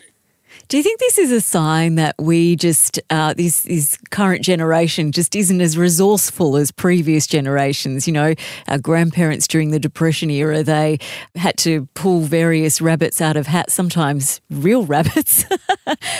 Do 0.70 0.76
you 0.76 0.84
think 0.84 1.00
this 1.00 1.18
is 1.18 1.32
a 1.32 1.40
sign 1.40 1.96
that 1.96 2.14
we 2.16 2.54
just, 2.54 3.00
uh, 3.10 3.34
this, 3.34 3.62
this 3.62 3.98
current 4.10 4.44
generation 4.44 5.10
just 5.10 5.34
isn't 5.34 5.60
as 5.60 5.76
resourceful 5.76 6.56
as 6.56 6.70
previous 6.70 7.26
generations? 7.26 8.06
You 8.06 8.12
know, 8.12 8.34
our 8.68 8.78
grandparents 8.78 9.48
during 9.48 9.72
the 9.72 9.80
Depression 9.80 10.30
era, 10.30 10.62
they 10.62 11.00
had 11.34 11.56
to 11.58 11.88
pull 11.94 12.20
various 12.20 12.80
rabbits 12.80 13.20
out 13.20 13.36
of 13.36 13.48
hats, 13.48 13.74
sometimes 13.74 14.40
real 14.48 14.86
rabbits, 14.86 15.44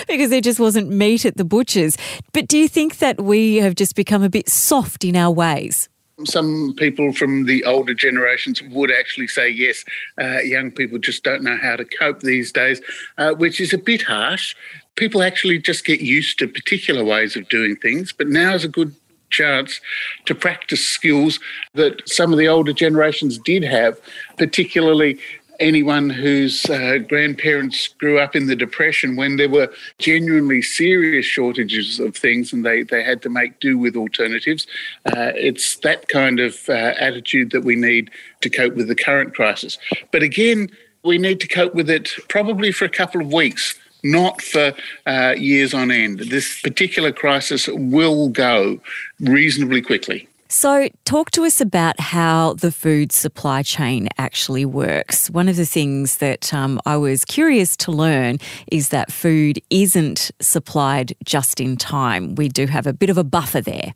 because 0.05 0.31
there 0.31 0.41
just 0.41 0.59
wasn't 0.59 0.89
meat 0.89 1.23
at 1.23 1.37
the 1.37 1.45
butchers. 1.45 1.95
But 2.33 2.49
do 2.49 2.57
you 2.57 2.67
think 2.67 2.97
that 2.97 3.21
we 3.21 3.55
have 3.55 3.75
just 3.75 3.95
become 3.95 4.21
a 4.21 4.29
bit 4.29 4.49
soft 4.49 5.05
in 5.05 5.15
our 5.15 5.31
ways? 5.31 5.87
Some 6.25 6.73
people 6.77 7.13
from 7.13 7.45
the 7.45 7.63
older 7.65 7.93
generations 7.93 8.61
would 8.61 8.91
actually 8.91 9.27
say 9.27 9.49
yes, 9.49 9.83
uh, 10.19 10.39
young 10.39 10.71
people 10.71 10.97
just 10.97 11.23
don't 11.23 11.43
know 11.43 11.57
how 11.61 11.75
to 11.75 11.85
cope 11.85 12.21
these 12.21 12.51
days, 12.51 12.81
uh, 13.17 13.33
which 13.33 13.59
is 13.59 13.73
a 13.73 13.77
bit 13.77 14.01
harsh. 14.01 14.55
People 14.95 15.23
actually 15.23 15.59
just 15.59 15.85
get 15.85 16.01
used 16.01 16.39
to 16.39 16.47
particular 16.47 17.03
ways 17.03 17.35
of 17.35 17.47
doing 17.49 17.75
things, 17.75 18.11
but 18.11 18.27
now 18.27 18.53
is 18.53 18.65
a 18.65 18.69
good 18.69 18.93
chance 19.31 19.79
to 20.25 20.35
practice 20.35 20.85
skills 20.85 21.39
that 21.73 22.07
some 22.07 22.31
of 22.31 22.37
the 22.37 22.47
older 22.47 22.73
generations 22.73 23.37
did 23.37 23.63
have, 23.63 23.99
particularly 24.37 25.17
anyone 25.61 26.09
whose 26.09 26.65
uh, 26.69 26.97
grandparents 27.07 27.87
grew 27.87 28.19
up 28.19 28.35
in 28.35 28.47
the 28.47 28.55
Depression 28.55 29.15
when 29.15 29.37
there 29.37 29.49
were 29.49 29.71
genuinely 29.99 30.61
serious 30.61 31.25
shortages 31.25 31.99
of 31.99 32.15
things 32.15 32.51
and 32.51 32.65
they, 32.65 32.83
they 32.83 33.03
had 33.03 33.21
to 33.21 33.29
make 33.29 33.59
do 33.59 33.77
with 33.77 33.95
alternatives. 33.95 34.67
Uh, 35.05 35.31
it's 35.35 35.77
that 35.77 36.07
kind 36.09 36.39
of 36.39 36.57
uh, 36.67 36.93
attitude 36.99 37.51
that 37.51 37.63
we 37.63 37.75
need 37.75 38.09
to 38.41 38.49
cope 38.49 38.75
with 38.75 38.87
the 38.87 38.95
current 38.95 39.33
crisis. 39.33 39.77
But 40.11 40.23
again, 40.23 40.69
we 41.03 41.17
need 41.17 41.39
to 41.39 41.47
cope 41.47 41.75
with 41.75 41.89
it 41.89 42.09
probably 42.27 42.71
for 42.71 42.85
a 42.85 42.89
couple 42.89 43.21
of 43.21 43.31
weeks 43.31 43.77
not 44.03 44.41
for 44.41 44.73
uh, 45.05 45.35
years 45.37 45.75
on 45.75 45.91
end. 45.91 46.21
This 46.21 46.59
particular 46.61 47.11
crisis 47.11 47.67
will 47.67 48.29
go 48.29 48.79
reasonably 49.19 49.81
quickly. 49.81 50.27
So, 50.53 50.89
talk 51.05 51.31
to 51.31 51.45
us 51.45 51.61
about 51.61 51.97
how 51.97 52.55
the 52.55 52.73
food 52.73 53.13
supply 53.13 53.63
chain 53.63 54.09
actually 54.17 54.65
works. 54.65 55.29
One 55.29 55.47
of 55.47 55.55
the 55.55 55.65
things 55.65 56.17
that 56.17 56.53
um, 56.53 56.77
I 56.85 56.97
was 56.97 57.23
curious 57.23 57.77
to 57.77 57.91
learn 57.93 58.37
is 58.69 58.89
that 58.89 59.13
food 59.13 59.61
isn't 59.69 60.29
supplied 60.41 61.13
just 61.23 61.61
in 61.61 61.77
time. 61.77 62.35
We 62.35 62.49
do 62.49 62.67
have 62.67 62.85
a 62.85 62.91
bit 62.91 63.09
of 63.09 63.17
a 63.17 63.23
buffer 63.23 63.61
there. 63.61 63.93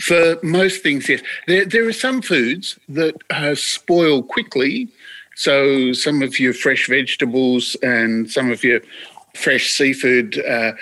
For 0.00 0.38
most 0.42 0.82
things, 0.82 1.10
yes. 1.10 1.20
There, 1.46 1.66
there 1.66 1.86
are 1.86 1.92
some 1.92 2.22
foods 2.22 2.78
that 2.88 3.16
uh, 3.28 3.54
spoil 3.54 4.22
quickly. 4.22 4.88
So, 5.36 5.92
some 5.92 6.22
of 6.22 6.40
your 6.40 6.54
fresh 6.54 6.88
vegetables 6.88 7.76
and 7.82 8.30
some 8.30 8.50
of 8.50 8.64
your 8.64 8.80
fresh 9.34 9.70
seafood, 9.70 10.38
uh, 10.46 10.72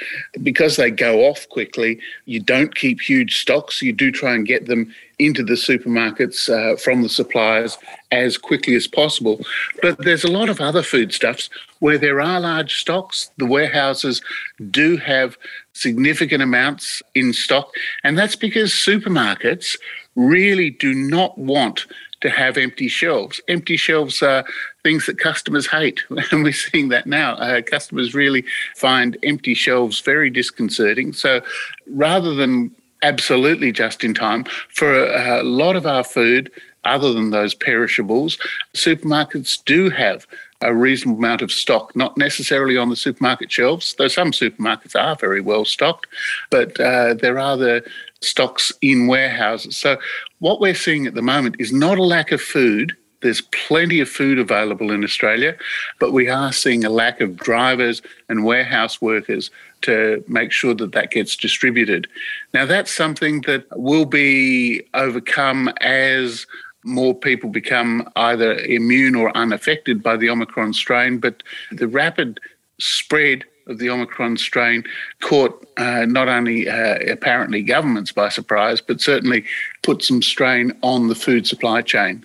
because 0.43 0.77
they 0.77 0.91
go 0.91 1.27
off 1.27 1.49
quickly, 1.49 2.01
you 2.25 2.41
don't 2.41 2.75
keep 2.75 3.01
huge 3.01 3.41
stocks. 3.41 3.83
You 3.83 3.93
do 3.93 4.11
try 4.11 4.35
and 4.35 4.47
get 4.47 4.67
them 4.67 4.95
into 5.19 5.43
the 5.43 5.55
supermarkets 5.55 6.49
uh, 6.49 6.77
from 6.77 7.03
the 7.03 7.09
suppliers 7.09 7.77
as 8.13 8.39
quickly 8.39 8.75
as 8.75 8.87
possible. 8.87 9.41
But 9.83 9.99
there's 9.99 10.25
a 10.25 10.31
lot 10.31 10.49
of 10.49 10.61
other 10.61 10.83
foodstuffs 10.83 11.51
where 11.81 11.99
there 11.99 12.21
are 12.21 12.41
large 12.41 12.81
stocks. 12.81 13.31
The 13.37 13.47
warehouses 13.47 14.23
do 14.71 14.97
have 14.99 15.37
significant 15.73 16.43
amounts 16.43 17.03
in 17.15 17.33
stock, 17.33 17.71
and 18.05 18.17
that's 18.17 18.37
because 18.37 18.71
supermarkets 18.71 19.77
really 20.15 20.71
do 20.71 20.95
not 20.95 21.37
want 21.39 21.87
to 22.21 22.31
have 22.31 22.57
empty 22.57 22.89
shelves. 22.89 23.41
Empty 23.49 23.77
shelves 23.77 24.23
are 24.23 24.45
things 24.89 25.05
that 25.05 25.19
customers 25.19 25.67
hate, 25.67 26.01
and 26.31 26.43
we're 26.43 26.53
seeing 26.53 26.89
that 26.89 27.07
now. 27.07 27.35
Uh, 27.35 27.61
customers 27.61 28.15
really 28.15 28.43
find 28.75 29.19
empty 29.23 29.53
shelves 29.53 30.01
very 30.01 30.31
disconcerting. 30.31 31.13
So 31.13 31.43
rather 31.87 32.35
than 32.35 32.75
absolutely 33.03 33.71
just 33.71 34.03
in 34.03 34.15
time. 34.15 34.45
For 34.75 34.93
a, 34.93 35.41
a 35.41 35.45
lot 35.45 35.77
of 35.77 35.87
our 35.87 36.03
food, 36.03 36.51
other 36.85 37.13
than 37.13 37.31
those 37.31 37.55
perishables, 37.55 38.39
supermarkets 38.75 39.63
do 39.65 39.91
have 39.91 40.27
a 40.61 40.75
reasonable 40.75 41.19
amount 41.19 41.43
of 41.43 41.53
stock, 41.53 41.95
not 41.95 42.17
necessarily 42.17 42.77
on 42.77 42.89
the 42.89 42.97
supermarket 42.97 43.53
shelves, 43.53 43.95
though 43.99 44.09
some 44.09 44.33
supermarkets 44.33 45.01
are 45.01 45.15
very 45.15 45.41
well 45.41 45.65
stocked, 45.65 46.09
but 46.51 46.79
uh, 46.81 47.15
there 47.15 47.39
are 47.39 47.57
the 47.57 47.85
stocks 48.21 48.73
in 48.83 49.07
warehouses. 49.07 49.77
So, 49.77 49.99
what 50.41 50.61
we're 50.61 50.75
seeing 50.75 51.07
at 51.07 51.15
the 51.15 51.23
moment 51.23 51.57
is 51.61 51.73
not 51.73 51.99
a 51.99 52.03
lack 52.03 52.33
of 52.33 52.41
food. 52.41 52.97
There's 53.21 53.41
plenty 53.41 54.01
of 54.01 54.09
food 54.09 54.39
available 54.39 54.91
in 54.91 55.03
Australia, 55.03 55.57
but 55.99 56.13
we 56.13 56.29
are 56.29 56.53
seeing 56.53 56.85
a 56.85 56.91
lack 56.91 57.21
of 57.21 57.37
drivers 57.37 58.01
and 58.29 58.45
warehouse 58.45 59.01
workers 59.03 59.51
to 59.83 60.25
make 60.29 60.53
sure 60.53 60.75
that 60.75 60.93
that 60.93 61.11
gets 61.11 61.37
distributed. 61.37 62.07
Now, 62.55 62.65
that's 62.65 62.95
something 62.95 63.43
that 63.43 63.65
will 63.77 64.05
be 64.05 64.83
overcome 64.95 65.69
as 65.81 66.47
more 66.85 67.15
people 67.15 67.51
become 67.51 68.09
either 68.17 68.55
immune 68.55 69.15
or 69.15 69.37
unaffected 69.37 70.03
by 70.03 70.17
the 70.17 70.31
Omicron 70.31 70.73
strain, 70.73 71.19
but 71.19 71.43
the 71.73 71.89
rapid 71.89 72.41
spread 72.79 73.45
of 73.67 73.79
the 73.79 73.91
Omicron 73.91 74.37
strain 74.39 74.83
caught 75.21 75.67
uh, 75.77 76.07
not 76.07 76.29
only 76.29 76.69
uh, 76.69 76.99
apparently 77.11 77.63
governments 77.63 78.13
by 78.13 78.29
surprise, 78.29 78.81
but 78.81 79.01
certainly 79.01 79.45
put 79.83 80.03
some 80.03 80.23
strain 80.23 80.73
on 80.83 81.09
the 81.09 81.15
food 81.15 81.47
supply 81.47 81.83
chain. 81.83 82.25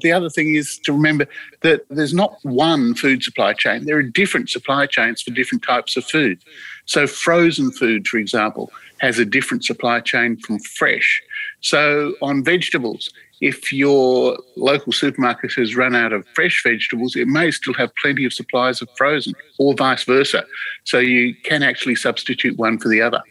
The 0.00 0.12
other 0.12 0.30
thing 0.30 0.54
is 0.54 0.78
to 0.84 0.92
remember 0.92 1.26
that 1.60 1.82
there's 1.90 2.14
not 2.14 2.38
one 2.42 2.94
food 2.94 3.22
supply 3.22 3.52
chain. 3.52 3.84
There 3.84 3.96
are 3.96 4.02
different 4.02 4.50
supply 4.50 4.86
chains 4.86 5.22
for 5.22 5.30
different 5.30 5.62
types 5.62 5.96
of 5.96 6.04
food. 6.04 6.38
So, 6.86 7.06
frozen 7.06 7.70
food, 7.72 8.08
for 8.08 8.18
example, 8.18 8.70
has 8.98 9.18
a 9.18 9.24
different 9.24 9.64
supply 9.64 10.00
chain 10.00 10.36
from 10.36 10.58
fresh. 10.58 11.22
So, 11.60 12.14
on 12.20 12.44
vegetables, 12.44 13.10
if 13.40 13.72
your 13.72 14.38
local 14.56 14.92
supermarket 14.92 15.52
has 15.54 15.74
run 15.74 15.96
out 15.96 16.12
of 16.12 16.26
fresh 16.34 16.62
vegetables, 16.62 17.16
it 17.16 17.26
may 17.26 17.50
still 17.50 17.74
have 17.74 17.94
plenty 17.96 18.24
of 18.24 18.32
supplies 18.32 18.82
of 18.82 18.88
frozen, 18.96 19.34
or 19.58 19.74
vice 19.74 20.04
versa. 20.04 20.44
So 20.84 20.98
you 20.98 21.34
can 21.34 21.62
actually 21.62 21.94
substitute 21.94 22.58
one 22.58 22.78
for 22.78 22.88
the 22.88 23.00
other. 23.00 23.22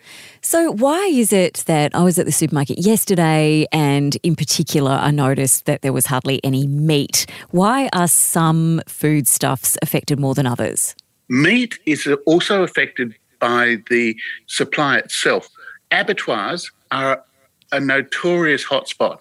So, 0.42 0.72
why 0.72 1.06
is 1.06 1.34
it 1.34 1.64
that 1.68 1.94
I 1.94 2.04
was 2.04 2.18
at 2.18 2.26
the 2.26 2.32
supermarket 2.32 2.80
yesterday 2.80 3.66
and 3.72 4.18
in 4.24 4.36
particular 4.36 4.92
I 4.92 5.12
noticed 5.12 5.66
that 5.66 5.82
there 5.82 5.92
was 5.92 6.06
hardly 6.06 6.40
any 6.44 6.66
meat? 6.66 7.26
Why 7.52 7.90
are 7.92 8.08
some 8.08 8.82
foodstuffs 8.88 9.78
affected 9.82 10.20
more 10.20 10.34
than 10.34 10.48
others? 10.48 10.96
Meat 11.28 11.78
is 11.86 12.08
also 12.26 12.64
affected 12.64 13.16
by 13.40 13.78
the 13.90 14.16
supply 14.48 14.98
itself. 14.98 15.50
Abattoirs 15.92 16.72
are 16.92 17.24
a 17.72 17.80
notorious 17.80 18.66
hotspot 18.66 19.20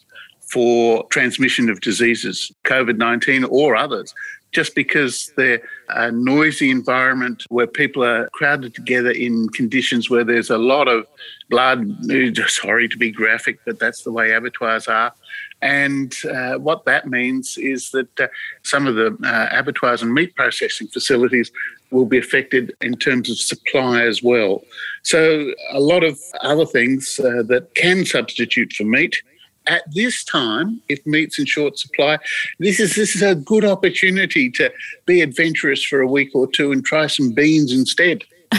for 0.50 1.06
transmission 1.08 1.68
of 1.68 1.80
diseases, 1.80 2.52
COVID 2.64 2.96
19 2.96 3.44
or 3.44 3.76
others, 3.76 4.14
just 4.52 4.74
because 4.74 5.30
they're 5.36 5.60
a 5.90 6.10
noisy 6.10 6.70
environment 6.70 7.44
where 7.48 7.66
people 7.66 8.02
are 8.02 8.28
crowded 8.30 8.74
together 8.74 9.10
in 9.10 9.48
conditions 9.50 10.08
where 10.08 10.24
there's 10.24 10.50
a 10.50 10.58
lot 10.58 10.88
of 10.88 11.06
blood. 11.50 11.86
Sorry 12.46 12.88
to 12.88 12.96
be 12.96 13.10
graphic, 13.10 13.58
but 13.66 13.78
that's 13.78 14.02
the 14.02 14.12
way 14.12 14.32
abattoirs 14.32 14.88
are. 14.88 15.12
And 15.60 16.14
uh, 16.32 16.54
what 16.58 16.84
that 16.84 17.08
means 17.08 17.58
is 17.58 17.90
that 17.90 18.20
uh, 18.20 18.28
some 18.62 18.86
of 18.86 18.94
the 18.94 19.16
uh, 19.24 19.48
abattoirs 19.50 20.02
and 20.02 20.14
meat 20.14 20.34
processing 20.36 20.86
facilities 20.86 21.50
will 21.90 22.06
be 22.06 22.18
affected 22.18 22.74
in 22.80 22.94
terms 22.94 23.30
of 23.30 23.38
supply 23.38 24.02
as 24.02 24.22
well. 24.22 24.62
So, 25.02 25.52
a 25.72 25.80
lot 25.80 26.04
of 26.04 26.18
other 26.42 26.66
things 26.66 27.18
uh, 27.18 27.42
that 27.44 27.74
can 27.74 28.04
substitute 28.04 28.72
for 28.72 28.84
meat 28.84 29.20
at 29.68 29.82
this 29.92 30.24
time, 30.24 30.80
if 30.88 31.04
meat's 31.06 31.38
in 31.38 31.46
short 31.46 31.78
supply, 31.78 32.18
this 32.58 32.80
is 32.80 32.96
this 32.96 33.14
is 33.14 33.22
a 33.22 33.34
good 33.34 33.64
opportunity 33.64 34.50
to 34.52 34.72
be 35.06 35.20
adventurous 35.20 35.84
for 35.84 36.00
a 36.00 36.06
week 36.06 36.30
or 36.34 36.46
two 36.46 36.72
and 36.72 36.84
try 36.84 37.06
some 37.06 37.32
beans 37.32 37.72
instead. 37.72 38.24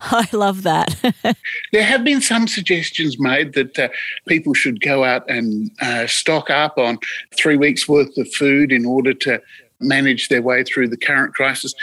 I 0.00 0.28
love 0.32 0.62
that. 0.64 0.96
there 1.72 1.84
have 1.84 2.04
been 2.04 2.20
some 2.20 2.48
suggestions 2.48 3.18
made 3.18 3.52
that 3.54 3.78
uh, 3.78 3.88
people 4.26 4.52
should 4.52 4.80
go 4.80 5.04
out 5.04 5.28
and 5.30 5.70
uh, 5.80 6.06
stock 6.06 6.50
up 6.50 6.76
on 6.76 6.98
three 7.36 7.56
weeks' 7.56 7.88
worth 7.88 8.16
of 8.18 8.32
food 8.34 8.72
in 8.72 8.84
order 8.84 9.14
to 9.14 9.40
manage 9.80 10.28
their 10.28 10.42
way 10.42 10.64
through 10.64 10.88
the 10.88 10.96
current 10.96 11.34
crisis. 11.34 11.74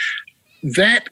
That 0.63 1.07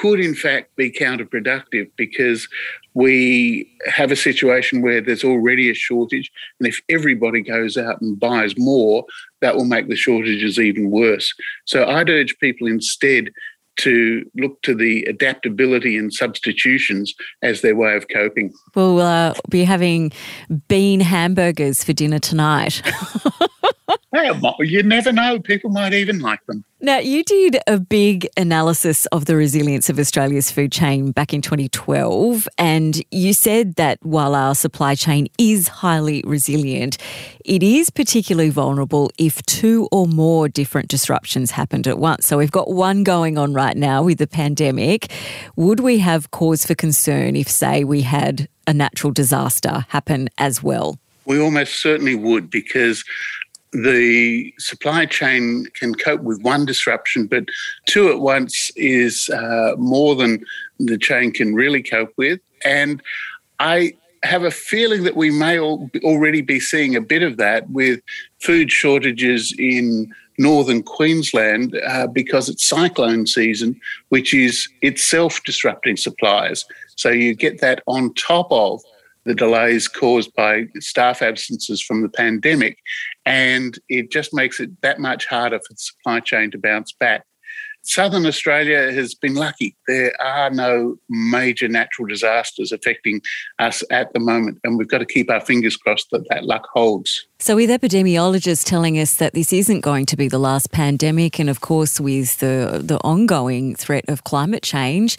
could 0.00 0.20
in 0.20 0.34
fact 0.34 0.74
be 0.76 0.90
counterproductive 0.90 1.90
because 1.96 2.48
we 2.94 3.70
have 3.86 4.10
a 4.10 4.16
situation 4.16 4.80
where 4.80 5.00
there's 5.00 5.24
already 5.24 5.70
a 5.70 5.74
shortage. 5.74 6.30
And 6.58 6.66
if 6.66 6.80
everybody 6.88 7.42
goes 7.42 7.76
out 7.76 8.00
and 8.00 8.18
buys 8.18 8.54
more, 8.56 9.04
that 9.42 9.56
will 9.56 9.66
make 9.66 9.88
the 9.88 9.96
shortages 9.96 10.58
even 10.58 10.90
worse. 10.90 11.32
So 11.66 11.86
I'd 11.86 12.08
urge 12.08 12.38
people 12.38 12.66
instead 12.66 13.30
to 13.80 14.24
look 14.34 14.60
to 14.62 14.74
the 14.74 15.04
adaptability 15.04 15.96
and 15.96 16.12
substitutions 16.12 17.14
as 17.42 17.60
their 17.60 17.76
way 17.76 17.94
of 17.94 18.06
coping. 18.08 18.52
We'll 18.74 19.00
uh, 19.00 19.34
be 19.48 19.64
having 19.64 20.12
bean 20.68 21.00
hamburgers 21.00 21.84
for 21.84 21.92
dinner 21.92 22.18
tonight. 22.18 22.82
you 24.12 24.82
never 24.82 25.12
know. 25.12 25.38
People 25.38 25.70
might 25.70 25.92
even 25.92 26.18
like 26.18 26.44
them. 26.46 26.64
Now, 26.82 26.98
you 26.98 27.22
did 27.22 27.58
a 27.66 27.78
big 27.78 28.26
analysis 28.36 29.06
of 29.06 29.26
the 29.26 29.36
resilience 29.36 29.90
of 29.90 29.98
Australia's 29.98 30.50
food 30.50 30.72
chain 30.72 31.12
back 31.12 31.34
in 31.34 31.42
2012, 31.42 32.48
and 32.56 33.02
you 33.10 33.34
said 33.34 33.74
that 33.74 33.98
while 34.02 34.34
our 34.34 34.54
supply 34.54 34.94
chain 34.94 35.28
is 35.38 35.68
highly 35.68 36.22
resilient, 36.26 36.96
it 37.44 37.62
is 37.62 37.90
particularly 37.90 38.48
vulnerable 38.48 39.10
if 39.18 39.42
two 39.42 39.88
or 39.92 40.06
more 40.06 40.48
different 40.48 40.88
disruptions 40.88 41.50
happened 41.50 41.86
at 41.86 41.98
once. 41.98 42.26
So 42.26 42.38
we've 42.38 42.50
got 42.50 42.70
one 42.70 43.04
going 43.04 43.36
on 43.36 43.52
right 43.52 43.76
now 43.76 44.02
with 44.02 44.18
the 44.18 44.26
pandemic. 44.26 45.12
Would 45.56 45.80
we 45.80 45.98
have 45.98 46.30
cause 46.30 46.64
for 46.64 46.74
concern 46.74 47.36
if, 47.36 47.48
say, 47.48 47.84
we 47.84 48.00
had 48.02 48.48
a 48.66 48.72
natural 48.72 49.12
disaster 49.12 49.84
happen 49.88 50.30
as 50.38 50.62
well? 50.62 50.98
We 51.26 51.38
almost 51.38 51.82
certainly 51.82 52.14
would 52.14 52.50
because 52.50 53.04
the 53.72 54.52
supply 54.58 55.06
chain 55.06 55.66
can 55.74 55.94
cope 55.94 56.22
with 56.22 56.42
one 56.42 56.66
disruption, 56.66 57.26
but 57.26 57.44
two 57.86 58.08
at 58.08 58.20
once 58.20 58.70
is 58.76 59.28
uh, 59.30 59.74
more 59.78 60.16
than 60.16 60.44
the 60.78 60.98
chain 60.98 61.32
can 61.32 61.54
really 61.54 61.82
cope 61.82 62.12
with. 62.16 62.40
And 62.64 63.00
I 63.60 63.94
have 64.22 64.44
a 64.44 64.50
feeling 64.50 65.04
that 65.04 65.16
we 65.16 65.30
may 65.30 65.58
already 65.58 66.42
be 66.42 66.60
seeing 66.60 66.96
a 66.96 67.00
bit 67.00 67.22
of 67.22 67.36
that 67.38 67.70
with 67.70 68.00
food 68.40 68.70
shortages 68.70 69.54
in 69.58 70.12
northern 70.38 70.82
Queensland 70.82 71.78
uh, 71.86 72.06
because 72.06 72.48
it's 72.48 72.66
cyclone 72.66 73.26
season, 73.26 73.78
which 74.08 74.34
is 74.34 74.68
itself 74.82 75.42
disrupting 75.44 75.96
supplies. 75.96 76.64
So 76.96 77.10
you 77.10 77.34
get 77.34 77.60
that 77.60 77.82
on 77.86 78.14
top 78.14 78.48
of 78.50 78.82
the 79.24 79.34
delays 79.34 79.86
caused 79.88 80.34
by 80.34 80.64
staff 80.78 81.22
absences 81.22 81.82
from 81.82 82.02
the 82.02 82.08
pandemic. 82.08 82.78
And 83.26 83.78
it 83.88 84.10
just 84.10 84.32
makes 84.34 84.60
it 84.60 84.70
that 84.82 84.98
much 84.98 85.26
harder 85.26 85.58
for 85.58 85.72
the 85.72 85.78
supply 85.78 86.20
chain 86.20 86.50
to 86.52 86.58
bounce 86.58 86.92
back. 86.92 87.24
Southern 87.82 88.26
Australia 88.26 88.92
has 88.92 89.14
been 89.14 89.34
lucky. 89.34 89.74
There 89.88 90.12
are 90.20 90.50
no 90.50 90.96
major 91.08 91.66
natural 91.66 92.06
disasters 92.06 92.72
affecting 92.72 93.22
us 93.58 93.82
at 93.90 94.12
the 94.12 94.20
moment, 94.20 94.58
and 94.64 94.76
we've 94.76 94.88
got 94.88 94.98
to 94.98 95.06
keep 95.06 95.30
our 95.30 95.40
fingers 95.40 95.76
crossed 95.76 96.08
that 96.10 96.28
that 96.28 96.44
luck 96.44 96.66
holds. 96.74 97.26
So, 97.38 97.56
with 97.56 97.70
epidemiologists 97.70 98.64
telling 98.66 98.98
us 98.98 99.16
that 99.16 99.32
this 99.32 99.50
isn't 99.52 99.80
going 99.80 100.04
to 100.06 100.16
be 100.16 100.28
the 100.28 100.38
last 100.38 100.72
pandemic, 100.72 101.38
and 101.38 101.48
of 101.48 101.62
course, 101.62 101.98
with 101.98 102.38
the, 102.38 102.82
the 102.84 102.98
ongoing 102.98 103.74
threat 103.74 104.04
of 104.08 104.24
climate 104.24 104.62
change, 104.62 105.16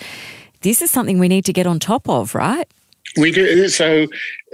this 0.62 0.84
is 0.84 0.92
something 0.92 1.18
we 1.18 1.28
need 1.28 1.46
to 1.46 1.54
get 1.54 1.66
on 1.66 1.80
top 1.80 2.08
of, 2.08 2.36
right? 2.36 2.68
We 3.18 3.32
do. 3.32 3.68
So 3.68 4.08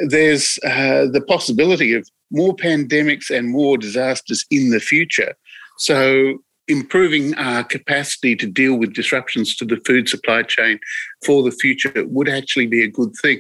there's 0.07 0.57
uh, 0.65 1.07
the 1.11 1.23
possibility 1.27 1.93
of 1.93 2.09
more 2.31 2.55
pandemics 2.55 3.29
and 3.29 3.49
more 3.49 3.77
disasters 3.77 4.45
in 4.49 4.71
the 4.71 4.79
future. 4.79 5.35
So 5.77 6.39
improving 6.67 7.33
our 7.35 7.63
capacity 7.63 8.35
to 8.35 8.47
deal 8.47 8.75
with 8.75 8.93
disruptions 8.93 9.55
to 9.55 9.65
the 9.65 9.77
food 9.85 10.09
supply 10.09 10.43
chain 10.43 10.79
for 11.25 11.43
the 11.43 11.51
future 11.51 12.05
would 12.07 12.27
actually 12.27 12.67
be 12.67 12.83
a 12.83 12.89
good 12.89 13.13
thing. 13.21 13.39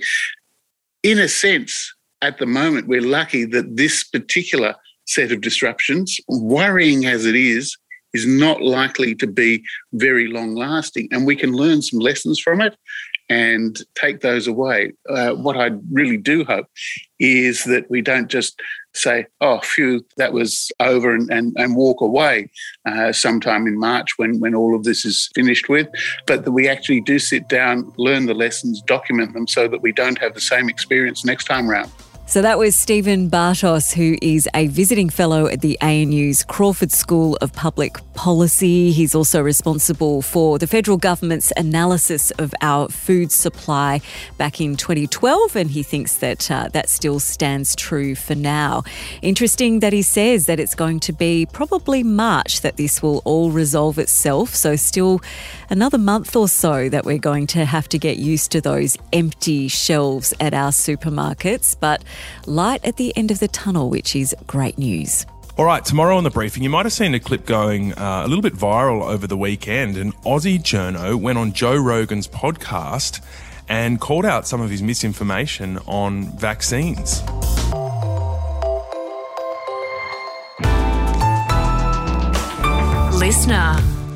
In 1.03 1.19
a 1.19 1.27
sense, 1.27 1.93
at 2.21 2.37
the 2.37 2.45
moment, 2.45 2.87
we're 2.87 3.01
lucky 3.01 3.45
that 3.45 3.75
this 3.75 4.03
particular 4.03 4.75
set 5.05 5.31
of 5.31 5.41
disruptions, 5.41 6.17
worrying 6.27 7.05
as 7.05 7.25
it 7.25 7.35
is, 7.35 7.77
is 8.13 8.25
not 8.25 8.61
likely 8.61 9.13
to 9.15 9.27
be 9.27 9.63
very 9.93 10.27
long 10.27 10.55
lasting. 10.55 11.07
And 11.11 11.25
we 11.25 11.35
can 11.35 11.51
learn 11.51 11.81
some 11.81 11.99
lessons 11.99 12.39
from 12.39 12.61
it 12.61 12.75
and 13.29 13.79
take 13.95 14.21
those 14.21 14.47
away. 14.47 14.93
Uh, 15.09 15.31
what 15.31 15.57
I 15.57 15.71
really 15.91 16.17
do 16.17 16.45
hope 16.45 16.67
is 17.19 17.63
that 17.65 17.89
we 17.89 18.01
don't 18.01 18.29
just 18.29 18.61
say, 18.93 19.25
oh, 19.41 19.59
phew, 19.59 20.03
that 20.17 20.33
was 20.33 20.71
over 20.79 21.13
and, 21.13 21.29
and, 21.29 21.55
and 21.57 21.75
walk 21.75 22.01
away 22.01 22.49
uh, 22.85 23.11
sometime 23.11 23.67
in 23.67 23.77
March 23.79 24.17
when, 24.17 24.39
when 24.39 24.55
all 24.55 24.75
of 24.75 24.83
this 24.83 25.05
is 25.05 25.29
finished 25.35 25.69
with, 25.69 25.87
but 26.25 26.45
that 26.45 26.51
we 26.51 26.67
actually 26.67 27.01
do 27.01 27.19
sit 27.19 27.47
down, 27.47 27.91
learn 27.97 28.25
the 28.25 28.33
lessons, 28.33 28.81
document 28.81 29.33
them 29.33 29.47
so 29.47 29.67
that 29.67 29.81
we 29.81 29.91
don't 29.91 30.17
have 30.17 30.33
the 30.33 30.41
same 30.41 30.69
experience 30.69 31.23
next 31.25 31.45
time 31.45 31.69
around. 31.69 31.91
So 32.29 32.41
that 32.41 32.59
was 32.59 32.75
Stephen 32.75 33.29
Bartos, 33.29 33.93
who 33.93 34.17
is 34.21 34.49
a 34.53 34.67
visiting 34.67 35.09
fellow 35.09 35.47
at 35.47 35.61
the 35.61 35.77
ANU's 35.81 36.43
Crawford 36.43 36.91
School 36.91 37.37
of 37.39 37.53
Public 37.53 37.99
Policy. 38.15 38.91
He's 38.91 39.15
also 39.15 39.41
responsible 39.41 40.21
for 40.21 40.59
the 40.59 40.67
federal 40.67 40.97
government's 40.97 41.53
analysis 41.55 42.31
of 42.31 42.53
our 42.61 42.89
food 42.89 43.31
supply 43.31 44.01
back 44.37 44.59
in 44.59 44.75
2012, 44.75 45.55
and 45.55 45.71
he 45.71 45.83
thinks 45.83 46.17
that 46.17 46.51
uh, 46.51 46.67
that 46.73 46.89
still 46.89 47.21
stands 47.21 47.73
true 47.77 48.13
for 48.13 48.35
now. 48.35 48.83
Interesting 49.21 49.79
that 49.79 49.93
he 49.93 50.01
says 50.01 50.47
that 50.47 50.59
it's 50.59 50.75
going 50.75 50.99
to 50.99 51.13
be 51.13 51.45
probably 51.45 52.03
March 52.03 52.59
that 52.59 52.75
this 52.75 53.01
will 53.01 53.21
all 53.23 53.51
resolve 53.51 53.97
itself. 53.97 54.53
So, 54.53 54.75
still 54.75 55.21
another 55.69 55.97
month 55.97 56.35
or 56.35 56.49
so 56.49 56.89
that 56.89 57.05
we're 57.05 57.19
going 57.19 57.47
to 57.47 57.63
have 57.63 57.87
to 57.87 57.97
get 57.97 58.17
used 58.17 58.51
to 58.51 58.59
those 58.59 58.97
empty 59.13 59.69
shelves 59.69 60.33
at 60.41 60.53
our 60.53 60.71
supermarkets. 60.71 61.73
But 61.79 62.03
light 62.45 62.83
at 62.83 62.97
the 62.97 63.15
end 63.17 63.31
of 63.31 63.39
the 63.39 63.47
tunnel, 63.47 63.89
which 63.89 64.15
is 64.15 64.35
great 64.45 64.77
news. 64.77 65.25
All 65.57 65.65
right, 65.65 65.83
tomorrow 65.83 66.17
on 66.17 66.23
the 66.23 66.29
briefing, 66.29 66.61
you 66.61 66.69
might 66.69 66.85
have 66.85 66.93
seen 66.93 67.15
a 67.15 67.19
clip 67.19 67.47
going 67.47 67.93
uh, 67.93 68.21
a 68.23 68.27
little 68.27 68.43
bit 68.43 68.53
viral 68.53 69.01
over 69.01 69.25
the 69.25 69.37
weekend. 69.37 69.97
An 69.97 70.11
Aussie 70.23 70.59
journo 70.59 71.15
went 71.15 71.39
on 71.39 71.51
Joe 71.51 71.75
Rogan's 71.75 72.27
podcast 72.27 73.21
and 73.67 73.99
called 73.99 74.23
out 74.23 74.47
some 74.47 74.61
of 74.61 74.69
his 74.69 74.83
misinformation 74.83 75.79
on 75.87 76.25
vaccines. 76.37 77.21
Listener. 83.19 84.06